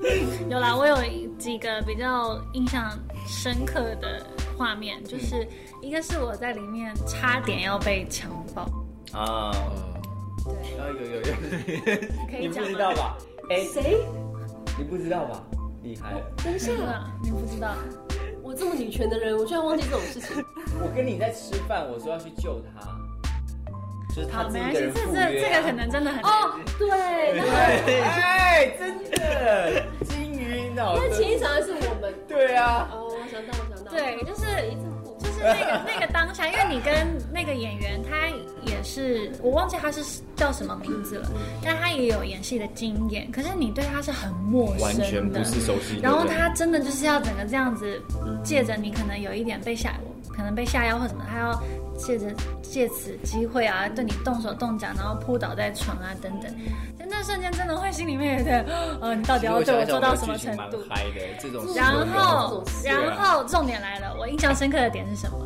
[0.48, 0.96] 有啦，我有
[1.38, 2.90] 几个比较印象
[3.26, 4.24] 深刻的
[4.56, 5.46] 画面，就是
[5.82, 8.62] 一个是我在里面差点要被强暴
[9.18, 9.52] 啊。
[10.44, 13.16] 对，啊有有有， 你不知道吧？
[13.50, 13.98] 哎，谁？
[14.78, 15.42] 你不知道吧？
[15.82, 16.20] 厉害了！
[16.44, 16.72] 等一下，
[17.22, 17.74] 你不知道？
[18.42, 20.42] 我这么女权的人，我居然忘记这种事情。
[20.80, 22.97] 我跟你在吃饭，我说要去救他，
[24.18, 25.40] 就是他自己一个人赴约。
[25.40, 30.96] 这个可能真的很哦，对对，哎，真的金鱼脑。
[30.96, 32.12] 因为前一场是我们。
[32.26, 32.88] 对啊。
[32.92, 33.90] 哦，我想到，我想到。
[33.92, 34.46] 对，就是。
[35.20, 36.94] 就是那个那个当下，因为你跟
[37.32, 38.28] 那个演员，他
[38.64, 41.28] 也是我忘记他是叫什么名字了，
[41.60, 43.28] 但他也有演戏的经验。
[43.32, 45.98] 可是你对他是很陌生的，完全不是熟悉。
[46.00, 48.00] 然后他真的就是要整个这样子，
[48.44, 49.94] 借着你可能有一点被下，
[50.32, 51.60] 可能被下药或什么，他要
[51.98, 52.26] 借着
[52.62, 56.50] 借此机会啊，对你动手动脚，然后扑倒在床啊等等。
[56.98, 58.64] 在那瞬间，真的会心里面有点，
[59.00, 60.82] 呃， 你到底要对我做到什么程度？
[61.76, 65.36] 然后，然后重点来了，我印象深刻的点是什么？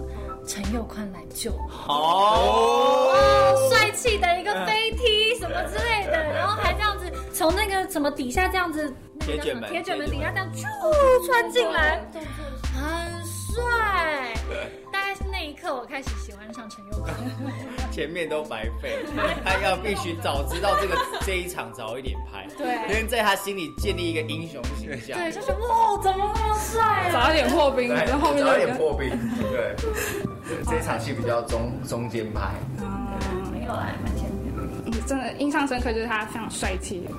[0.45, 1.53] 陈佑宽来救，
[1.87, 12.05] 哦，帅气的一个飞踢什么之类的， 然后还这样子从那个什么底下这样子，铁卷门，铁卷门底下这样咻穿进来，
[12.75, 14.35] 很帅。
[15.63, 17.15] 大概是那一刻，我开始喜欢上陈佑宽。
[17.93, 18.99] 前面都白费，
[19.45, 25.17] 他要必须早知道这个 这一场早一点拍，对，因为在他心里建立一个英雄形象。
[25.17, 27.11] 对，就是哇，怎么那么帅？
[27.13, 29.09] 早一点破冰，然后早一点破冰。
[29.41, 29.77] 对，
[30.67, 32.41] 这一场戏比较中中间拍。
[32.81, 35.07] 嗯，没有来蛮前面。
[35.07, 37.11] 真的印象深刻就是他非常帅气的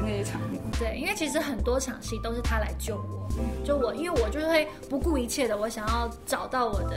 [0.00, 0.60] 那一场面。
[0.78, 3.19] 对，因为其实很多场戏都是他来救我。
[3.64, 6.96] 就我，因为我就会不顾一切的，我想要找到我的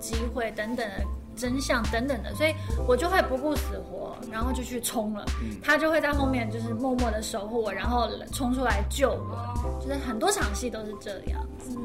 [0.00, 1.04] 机会等等的
[1.36, 2.54] 真相等等的，所以
[2.86, 5.24] 我就会不顾死活，然后就去冲了。
[5.62, 9.80] 他就会在后面就是默默的守护我，然后冲出来救我。
[9.80, 11.76] 就是很多场戏都是这样子。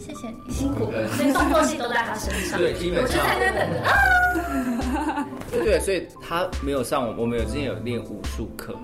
[0.00, 2.58] 谢谢你辛苦，所以 动作戏都在他身上。
[2.58, 3.18] 对，基本上。
[3.20, 5.28] 我就在那等着啊。
[5.52, 8.74] 对，所以他没有上，我们有之前有练武术课，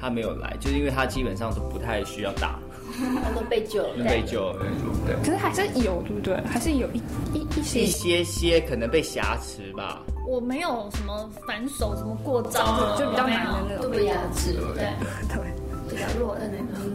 [0.00, 2.60] 他没有来，就是因为他基本上都不太需要打。
[3.22, 4.66] 他都被救了，被救了，
[5.06, 5.16] 对。
[5.16, 6.36] 可是还是有，对不对？
[6.46, 10.02] 还是有一一一些一些些可能被挟持吧。
[10.26, 14.84] 我没有什么反手，什么过招，就比较难的那种，都被压制，对
[15.28, 15.40] 对，
[15.88, 16.92] 比较弱的那种。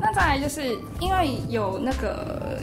[0.00, 2.58] 那再来就是因为有那个。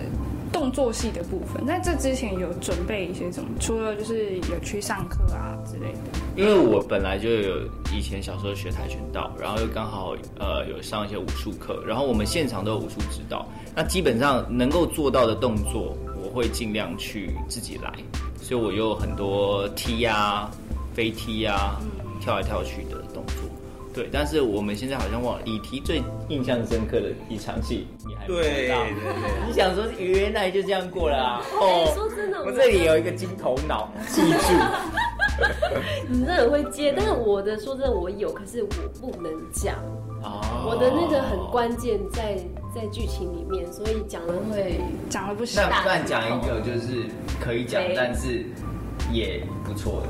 [0.53, 3.49] 动作戏的部分，在这之前有准备一些什么？
[3.59, 5.99] 除了就是有去上课啊之类的。
[6.35, 7.61] 因为我本来就有
[7.93, 13.47] 以前小时候学跆拳道，然后又刚好呃有上一些武术课，然后我们现场都有武术指导。
[13.73, 17.91] 那基本上能够做到的动作，我会尽量去自己来，
[18.41, 20.51] 所以我有很多踢啊、
[20.93, 21.79] 飞踢啊、
[22.19, 23.35] 跳来跳去的动作。
[23.93, 28.93] 对，但是我们现在好像忘了李提最印象深刻的一场戏，你还对对对，
[29.47, 31.41] 你想说原来就这样过了啊？
[31.53, 34.53] 哦，说真的，我这里有一个金头脑，记住。
[36.09, 38.69] 你真的很会接，但是我的说真的我有，可是我
[38.99, 39.75] 不能讲。
[40.23, 40.41] 哦。
[40.67, 42.37] 我的那个很关键在
[42.73, 45.61] 在剧情里面，所以讲了会讲了不行。
[45.61, 47.03] 那不然讲一个就是
[47.39, 48.45] 可以讲，但是
[49.11, 50.07] 也不错的。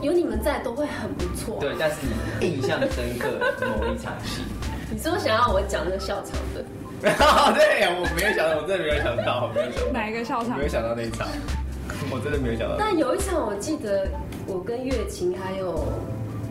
[0.00, 1.58] 有你们在都会很不错。
[1.60, 1.96] 对，但是
[2.40, 3.28] 你印象深刻
[3.60, 4.42] 某一场戏，
[4.90, 6.64] 你是不是想要我讲那个笑场的？
[7.02, 10.56] 对，我没有想到，我真的没有想到，没有想到哪一个笑场？
[10.56, 11.26] 没有想到那一场，
[12.10, 12.76] 我真的没有想到。
[12.78, 14.08] 但有一场我记得，
[14.46, 15.84] 我跟月琴还有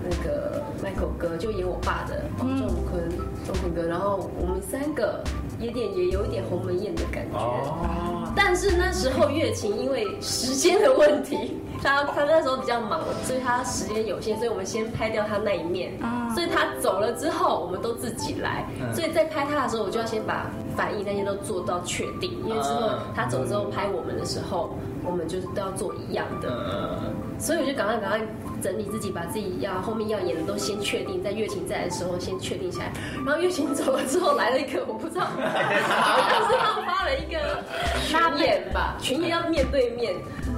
[0.03, 3.09] 那个 Michael 哥，就演我爸的黄仲坤，
[3.45, 5.23] 仲坤哥，然后我们三个
[5.59, 7.37] 有点也有一点鸿门宴的感觉。
[7.37, 8.31] 哦。
[8.35, 11.57] 但是那时候月琴因为时间的问题。
[11.83, 15.91] 他他那时候比较忙，所以他时间有限，所以我们先拍掉他那一面。
[15.99, 18.63] 啊所以他走了之后，我们都自己来。
[18.93, 20.45] 所以在拍他的时候，我就要先把
[20.81, 27.13] 反应那些都做到确定，因为之后他走之后拍我们的时候，我们就是都要做一样的。
[27.37, 28.19] 所以我就赶快赶快
[28.63, 32.91] 整理自己，把自己要后面要演的都先确定，在月琴在的时候先确定下来。
[33.23, 37.63] 然后月琴走了之后，来了一个我不知道，好像是他发了一个
[38.07, 40.15] 群演吧，群演要面对面。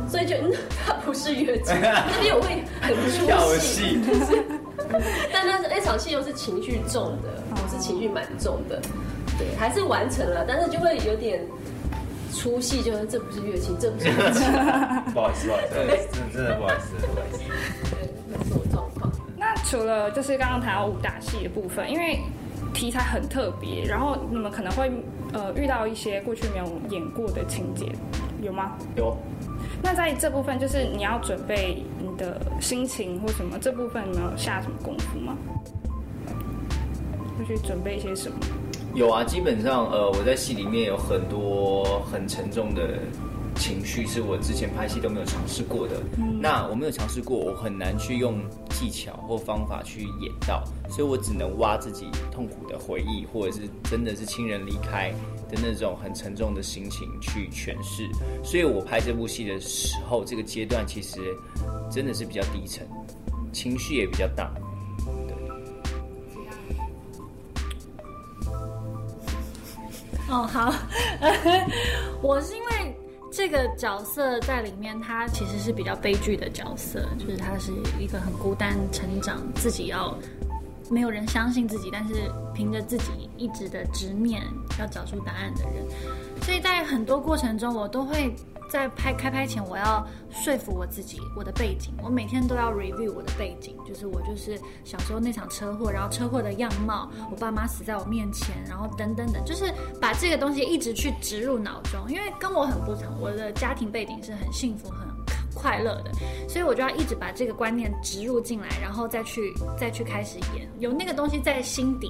[0.08, 0.36] 所以就
[0.86, 4.00] 他不是月经，那边我会很出戏，
[5.34, 8.82] 但那那场戏又是情绪重的，我是情绪蛮重的，
[9.38, 11.42] 对，还是完成了，但是就会有点
[12.34, 14.44] 出戏，就是这不是乐器，这不是乐器，
[15.14, 17.40] 不好意思，不好意思，真真的不好意思，不好意思。
[17.92, 19.12] 对，那是我状况。
[19.38, 22.20] 那除了就是刚刚谈到武打戏的部分，因为
[22.74, 24.92] 题材很特别，然后你们可能会
[25.34, 27.92] 呃遇到一些过去没有演过的情节，
[28.42, 28.78] 有吗？
[28.96, 29.16] 有。
[29.82, 35.36] 那在这部分，就是你要准备你的心情或什么，这部分你们有下什么功夫吗？
[37.38, 38.38] 会去准备一些什么？
[38.96, 43.00] 有啊，基本上呃，我在戏里面有很多很沉重的
[43.56, 45.96] 情绪，是我之前拍戏都没有尝试过的。
[46.40, 48.40] 那我没有尝试过，我很难去用
[48.70, 55.10] 技巧或方法去演到，所以我只能挖自己痛苦的回忆，或者是真的是亲人离开
[55.50, 58.08] 的那种很沉重的心情去诠释。
[58.44, 61.20] 所以我拍这部戏的时候，这个阶段其实
[61.90, 62.88] 真的是比较低沉，
[63.52, 64.54] 情绪也比较大。
[70.34, 70.74] 哦，好，
[72.24, 72.98] 我是因为
[73.32, 80.18] 这个角色在里面，他其实是比较悲剧的角色，就是他是一个很孤单成长，自己要
[80.90, 82.16] 没有人相信自己，但是
[82.52, 84.42] 凭着自己一直的执念
[84.80, 85.86] 要找出答案的人，
[86.42, 88.36] 所以在很多过程中，我都会。
[88.74, 99.72] 在拍开拍前，我要说服我自己，我的背景，我每天都要 review 我的背景，就是我就是小时候那场车祸，然后车祸的样貌，我爸妈死在我面前，然后等等等，就是
[100.02, 105.08] 把这个东西一直去植入脑中，因为跟我很不同，我的家庭背景是很幸福、很
[105.54, 106.12] 快乐的，
[106.50, 112.10] 所以我就要一直把这个观念植入进来，然后再去再去开始演，有那个东西在心底，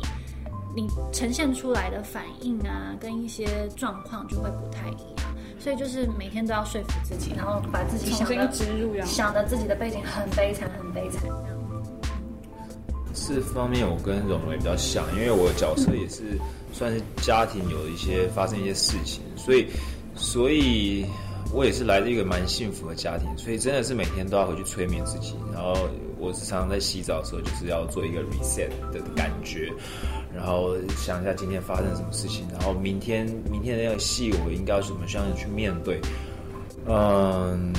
[0.74, 5.33] 你呈现出来的反应啊，跟一些状况就会不太一样。
[5.64, 11.24] 所以就是每天都要说服自己，然后把自己想的植入，想的自己的背景很悲惨，很悲惨。
[13.14, 16.38] 这方面我跟荣荣也比较像，因为我的角色也是
[16.74, 19.68] 算是家庭有一些发生一些事情，所以
[20.16, 21.06] 所以
[21.54, 25.88] 我也是来自一个蛮幸福的家庭，所以真的是每天都要回去催眠自己，然后
[26.24, 29.72] 我是常常在洗澡的时候就是要做一个 reset 的感觉。
[30.34, 36.00] 然后想一下今天发生什么事情，然后明天明天的那个戏我应该要怎么样去面对？
[36.88, 37.72] 嗯，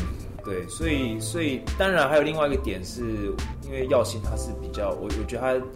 [0.45, 3.03] 对，所以所以当然还有另外一个点是，
[3.65, 5.67] 因为耀星他是比较我我觉得他，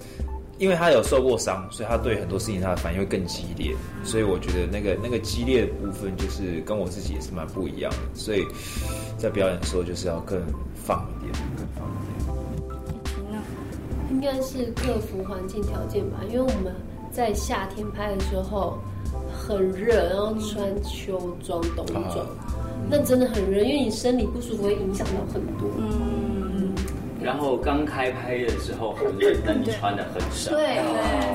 [0.58, 8.46] 因为他有受过伤，所以他对很多事情他的反应会更激烈，所以我觉得那个那个激烈的部分就是跟我自己也是蛮不一样的，所以
[9.18, 10.40] 在表演的时候就是要更
[10.76, 12.17] 放一点，更放一点。
[14.18, 16.74] 应该是克服环境条件吧，因为我们
[17.08, 18.76] 在夏天拍的时候
[19.32, 22.26] 很热，然后穿秋装、冬装，
[22.90, 25.70] 那真的很热，因为你生理不舒服会影响到很多。
[25.78, 26.72] 嗯，
[27.22, 30.50] 然后刚开拍的时候很冷，那你穿的很少。
[30.50, 30.82] 对，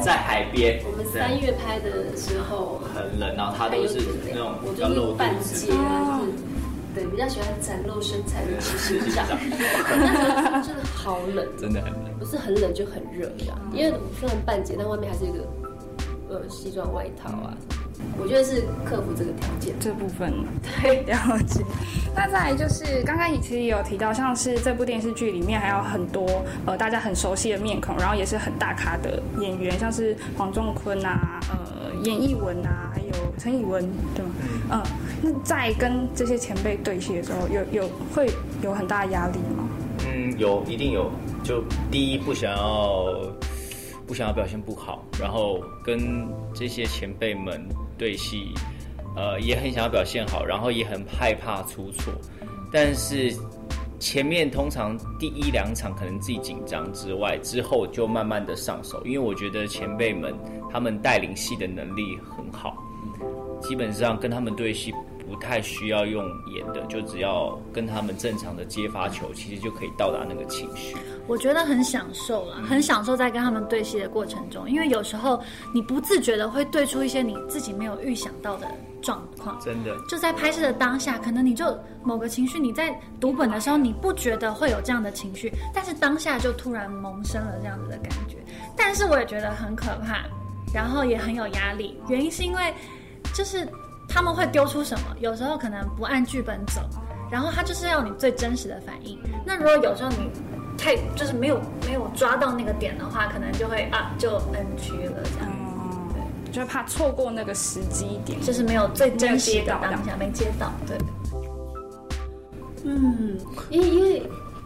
[0.04, 6.20] 在海边，我们三月拍的时候很冷，然后他都是那种比较露半截啊。
[6.20, 6.53] 对，
[7.14, 9.24] 比较喜欢展露身材的形象。
[9.88, 13.56] 那时候真的好冷，真的很冷，不是很冷就很热这样。
[13.72, 15.48] 因为虽然半截，但外面还是一个
[16.28, 17.56] 呃西装外套啊。
[18.20, 20.34] 我觉得是克服这个条件这部分，
[20.82, 21.64] 对，了解。
[22.16, 34.32] 那再来就是刚刚其实也有提到，像是这部电视剧里面还有很多呃大家很熟悉的面孔，然后也是很大咖的演员，像是黄仲坤啊，呃严艺文啊，还有陈以文，对吗？
[34.72, 34.84] 嗯。
[35.44, 38.30] 在跟这些前辈对戏的时候，有有会
[38.62, 39.68] 有很大压力吗？
[40.08, 41.12] 嗯，有，一定有。
[41.44, 41.62] 就
[41.92, 43.14] 第一，不想要
[44.08, 47.62] 不想要表现不好，然后跟这些前辈们
[47.98, 48.54] 对戏，
[49.16, 52.14] 呃，也很想要表现好，然后也很害怕出错。
[52.72, 53.34] 但是
[54.00, 60.34] 前面通常第一两场可能自己紧张之外，之后就慢慢的上手，因为我觉得前辈们
[60.72, 62.78] 他们带领戏的能力很好，
[63.62, 64.94] 基本上跟他们对戏。
[65.34, 70.96] 不太需要用演的，就只要跟他们正常的接发球，其实就可以到达那个情绪。
[71.26, 75.42] 我觉得很享受啦，很享受在跟他们对戏的过程中，因为有时候
[75.74, 78.68] 你不自觉的会对出一些你自己没有预想到的
[79.02, 79.60] 状况。
[79.60, 88.38] 真的，就在拍摄的当下，可能你就某个情绪，你在读本的时候你不觉得会有这样的情绪，但是当下就突然萌生了这样子的感觉。
[88.78, 90.26] 但是我也觉得很可怕，
[90.72, 92.72] 然后也很有压力，原因是因为
[93.34, 93.68] 就是。
[94.08, 95.16] 他们会丢出什么？
[95.20, 96.82] 有时候可能不按剧本走，
[97.32, 99.20] 然后他就是要你最真实的反应。
[99.46, 100.30] 那如果有时候你
[100.78, 105.52] 太就是没有没有抓到那个点的话，可能就会啊就 NG 了这样。
[106.14, 110.72] 对，就怕错过那个时机点，就是没有最真实的当下没接到。
[110.88, 110.98] 对。
[112.86, 113.38] 嗯，
[113.70, 114.22] 因为因为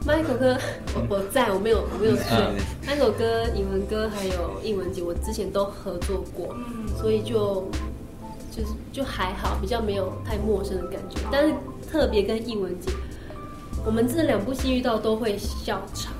[0.05, 0.57] Michael 哥，
[0.95, 2.25] 我我在我没有我没有睡。
[2.85, 6.55] Michael 哥、英文歌还有英文姐，我之前都合作过，
[6.99, 7.69] 所以就
[8.57, 11.19] 就是就还好，比较没有太陌生的感觉。
[11.31, 11.53] 但是
[11.91, 12.91] 特别跟英文姐，
[13.85, 16.11] 我们这两部戏遇到都会笑场。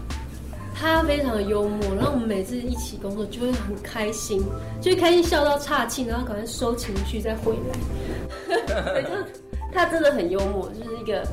[0.79, 4.43] 他非常的幽默，然后我们每次一起工作就会很开心，
[4.79, 9.03] 就会开心笑到岔气，然后赶快收情绪再回来。
[9.73, 11.27] 他真的很幽默，就是一个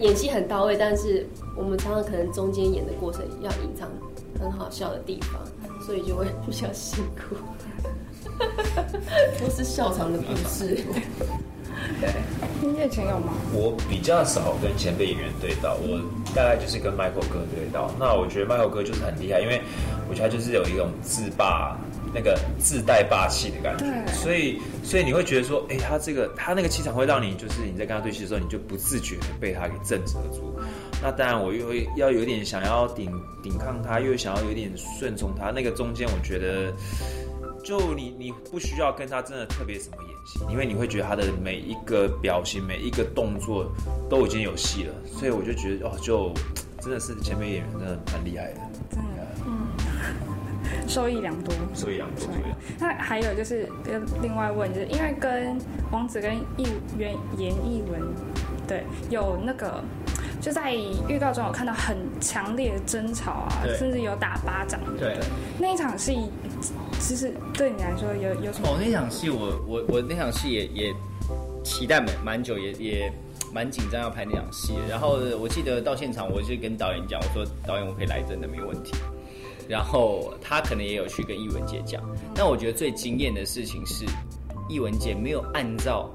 [0.00, 1.24] 演戏很到位，但是
[1.56, 3.88] 我们常常可能中间演的过程要隐藏
[4.40, 5.40] 很好笑的地方，
[5.80, 7.36] 所以就会比较辛苦。
[9.40, 10.78] 都是笑场的故事。
[12.00, 13.34] 对，叶晨有吗？
[13.52, 16.00] 我比较少跟前辈演员对到，我
[16.34, 17.90] 大概就是跟 Michael 哥对到。
[17.98, 19.60] 那我觉得 Michael 哥就是很厉害，因为
[20.08, 21.76] 我觉得他就是有一种自霸、
[22.14, 23.84] 那个自带霸气的感觉。
[24.12, 30.58] 所以，所以你会觉得说，哎，他这个他那个气场会让你，就是你在跟他对戏的时候，你就不自觉的被他给震慑住。
[31.02, 33.12] 那当然，我又会要有点想要顶
[33.42, 36.72] 顶抗他，又想要有点顺从他，那个中间，我觉得。
[37.64, 43.72] 就你，你不需要跟他真的特别什么演戏，因为你会觉得他的每一个表情、每一个动作
[44.08, 46.30] 都已经有戏了，所以我就觉得哦，就
[46.78, 48.60] 真的是前辈演员真的蛮厉害的，
[48.90, 49.66] 真的，嗯，
[50.86, 52.28] 受益良多，受益良多。
[52.78, 53.66] 那还有就是，
[54.20, 55.56] 另外问，就是因为跟
[55.90, 56.66] 王子跟艺
[56.98, 58.02] 原严艺文，
[58.68, 59.82] 对，有那个
[60.44, 60.74] 就在
[61.08, 65.18] 预告中有看到很强烈的争吵啊，甚至有打巴掌，对，
[65.58, 66.18] 那一场戏。
[67.00, 68.68] 其实对你来说有有什么？
[68.68, 70.94] 哦，那场戏我我我那场戏也也
[71.64, 73.12] 期待蛮蛮久，也也
[73.54, 74.74] 蛮紧张要拍那场戏。
[74.86, 78.92] 然后我记得到现场，我就跟导演讲，我说导演我可以来真的没问题。
[79.66, 82.02] 然后他可能也有去跟易文杰讲。
[82.34, 84.04] 但我觉得最惊艳的事情是，
[84.68, 86.10] 易文杰没有按照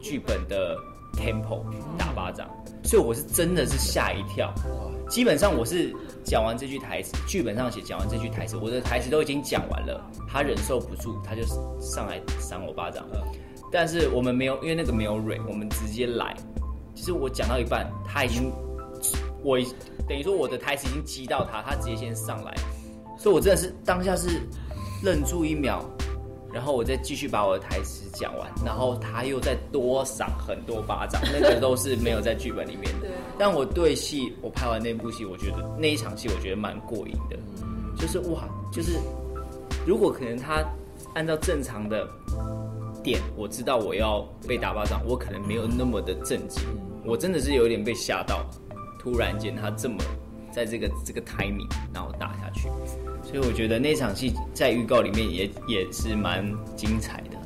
[0.00, 0.76] 剧本的
[1.14, 1.62] tempo
[1.96, 2.48] 打巴掌，
[2.84, 4.52] 所以我是真的是吓一跳。
[5.08, 11.42] 基本上我是讲完这句台词，剧本上写讲完这句台词，我的台词都已经讲完了，他忍受不住，他就
[11.80, 13.04] 上来扇我巴掌。
[13.70, 16.34] 但是我们没有，因为那个没有蕊，我们直接来。
[16.94, 18.52] 其实我讲到一半，他已经，
[19.42, 19.58] 我
[20.08, 22.54] 等于说我的台词已经击到他，他直接先上来，
[23.18, 24.40] 所以我真的是当下是
[25.02, 25.84] 愣住一秒。
[26.52, 33.08] 然后我再继续把我的台词讲完，然后他又再多赏很多巴掌，那个都是没有在剧本里面的。
[33.38, 37.38] 但我对戏，我拍完那部戏，我觉得那一场戏我觉得蛮过瘾的，
[37.96, 38.98] 就是哇，就是
[39.86, 40.62] 如果可能他
[41.14, 42.06] 按照正常的
[43.02, 46.62] 点，我知道我要被打巴掌，我可能没有那么的震惊，
[47.04, 48.44] 我真的是有点被吓到，
[49.00, 49.96] 突然间他这么
[50.50, 52.68] 在这个这个 timing 然后打下去。
[53.24, 56.44] 所以我觉得那场戏在预告里面也也是蛮
[56.76, 57.38] 精彩的。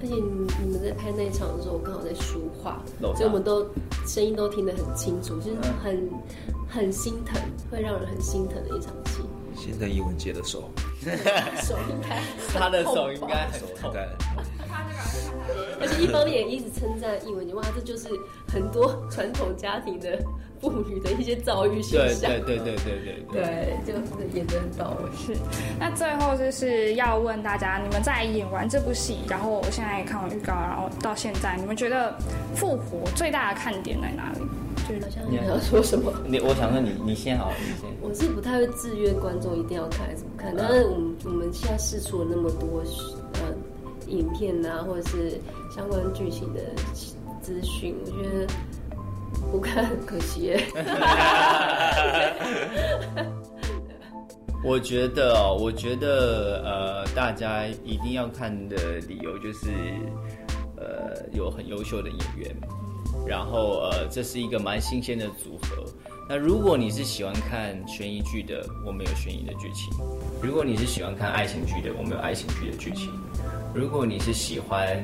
[0.00, 3.66] 而且你们在拍那一场的时候，我刚好在书画，所以我们都
[4.06, 6.10] 声音都听得很清楚，就是很
[6.68, 7.40] 很心疼，
[7.70, 9.22] 会让人很心疼的一场戏。
[9.56, 10.70] 心疼易文杰的手，
[11.62, 12.20] 手应该
[12.52, 13.94] 他的手应该很痛。
[15.80, 18.08] 而且一方面也一直称赞易文杰，哇，这就是
[18.48, 20.22] 很多传统家庭的。
[20.64, 25.10] 妇女的一些遭遇现象，对对对对对对对，就是演的很到位。
[25.16, 25.38] 是，
[25.78, 32.16] 那最后就是要问大家，你们在演完这部戏，然后我现在看完预告，然后到现在，你们觉得
[32.54, 34.40] 复活最大的看点在哪里？
[34.88, 36.12] 就是好像你要说什么？
[36.26, 37.90] 你我想说你你先好，你先。
[38.00, 42.82] 我是不太会制约观众一定要看还是不看，但是我们我们现在试出了那么多
[43.34, 43.54] 呃
[44.08, 45.40] 影片啊，或者是
[45.74, 46.60] 相关剧情的
[47.42, 48.46] 资讯，我觉得。
[49.54, 50.60] 不看很可惜耶。
[54.64, 59.68] 我觉得哦，我觉得呃，大家一定要看的理由就是，
[60.76, 62.52] 呃，有很优秀的演员，
[63.24, 65.84] 然后呃，这是一个蛮新鲜的组合。
[66.28, 69.94] 那如果你是喜欢看悬疑剧的，我们有悬疑的剧情；
[70.42, 73.08] 如果你是喜欢看爱情剧的，我们有爱情剧的剧情；
[73.72, 75.00] 如果你是喜欢。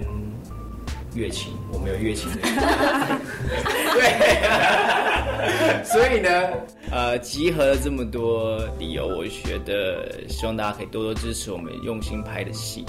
[1.14, 2.38] 乐琴，我没有乐琴的。
[3.94, 6.30] 对，所以呢，
[6.90, 12.84] 呃，集合了这么多理由，我觉得希望大家可以多多支持我们用心拍的戏。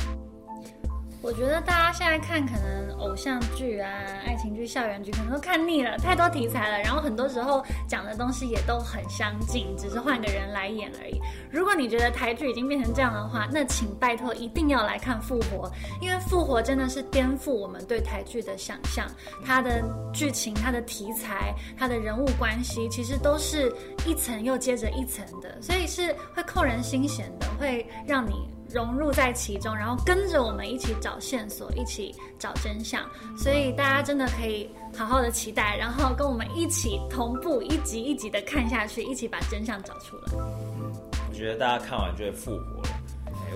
[1.22, 3.88] 我觉得大家现在看可能偶像剧啊、
[4.26, 6.80] 爱情剧、校园剧，可能都看腻了，太多题材了。
[6.80, 11.22] 然后很多时候讲的东西也都很相近，只是换个人来演而已。
[11.51, 15.69] 如果你觉得台剧已经变成这样的话，那请拜托一定要来看《复活》，
[16.01, 19.07] 因为《复活》真的是颠覆我们对台剧的想象。
[19.45, 23.72] 它的剧情、它的题材、它的人物关系，其实都是
[24.07, 28.49] 一层又接着一层的，所以是会扣人心弦的，会让你。
[28.74, 33.03] 融入在其中，然后跟着我们一起找线索，一起找真相。
[33.38, 40.34] 所以大家真的可以好好的期待，然后跟我们一起同步一集一集的看下去，一起把真相找出来。
[40.34, 42.89] 我觉得大家看完就会复活了。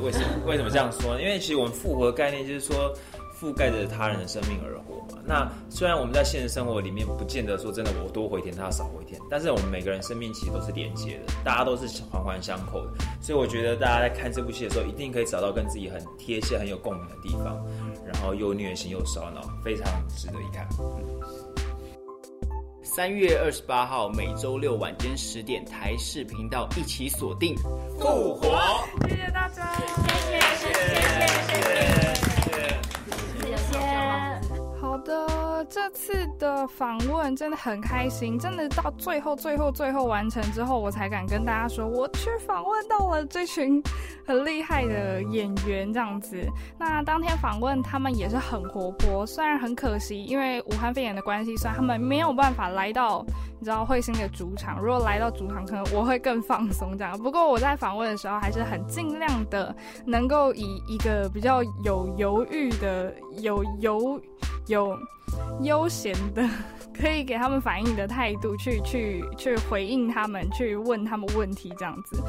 [0.03, 0.25] 为什么？
[0.45, 1.19] 为什么这样说？
[1.21, 2.93] 因为其实我们复活的概念就是说。
[3.39, 5.21] 覆盖着他人的生命而活嘛？
[5.25, 12.93] 那虽然我们在现实生活里面不见得说真的我多活一天，他少活一天，但是我们每个人生命其实都是连接的，大家都是环环相扣的。
[13.21, 17.63] 所以我觉得大家在看这部戏的时候，一定可以找到跟自己很贴切、很有共鸣的地方，
[18.05, 20.67] 然后又虐心又烧脑，非常值得一看。
[22.83, 27.53] 三月二十八号每周六晚间十点，台视频道一起锁定
[27.99, 28.57] 复活。
[29.09, 32.34] 谢谢大家，谢谢谢谢谢谢。
[35.05, 43.81] 的，这次的访问真的很开心，真的到最后、最后、最后完成之后，我才敢跟大家说，我去访问到了这群
[44.25, 46.43] 很厉害的演员，这样子。
[46.77, 53.23] 那当天访问他们也是很活泼，虽然很可惜，因为武汉肺炎的关系，所以他们没有办法来到
[53.65, 54.79] 知道彗星的主场。
[54.79, 57.17] 如果来到主场，可能我会更放松这样。
[57.17, 64.21] 不过我在访问的时候，还是很尽量的，能够以一个比较有犹豫的、有犹。
[64.67, 64.97] 有
[65.61, 66.41] 悠闲的，
[66.91, 72.19] 可以给他们反应的态度，去去去回应他们，去问他们问题，这样子。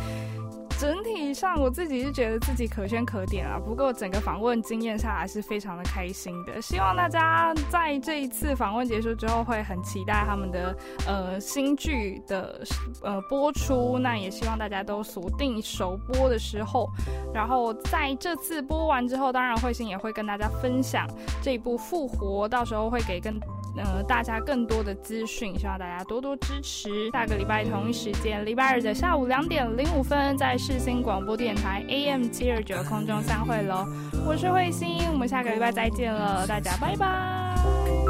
[0.79, 3.59] 整体上，我自己是觉得自己可圈可点啊。
[3.59, 6.61] 不过整个访问经验下来是非常的开心的。
[6.61, 12.63] 希望大家在这一次访问结束之后，会很期待他们的呃新剧的
[13.03, 13.99] 呃播出。
[13.99, 16.89] 那也希望大家都锁定首播的时候。
[17.33, 21.07] 然后在这次播完之后，当然慧心也会跟大家分享
[21.43, 23.41] 这一部复活，到时候会给更。
[23.77, 27.11] 呃，大家更多的资讯，希望大家多多支持。
[27.13, 33.87] 下个礼拜同一时间，礼拜二的下午两点零五分，在世新广播电台 AM 七二九空中相会喽。
[34.27, 38.06] 我是慧心，我们下个礼拜再见了，大家拜拜。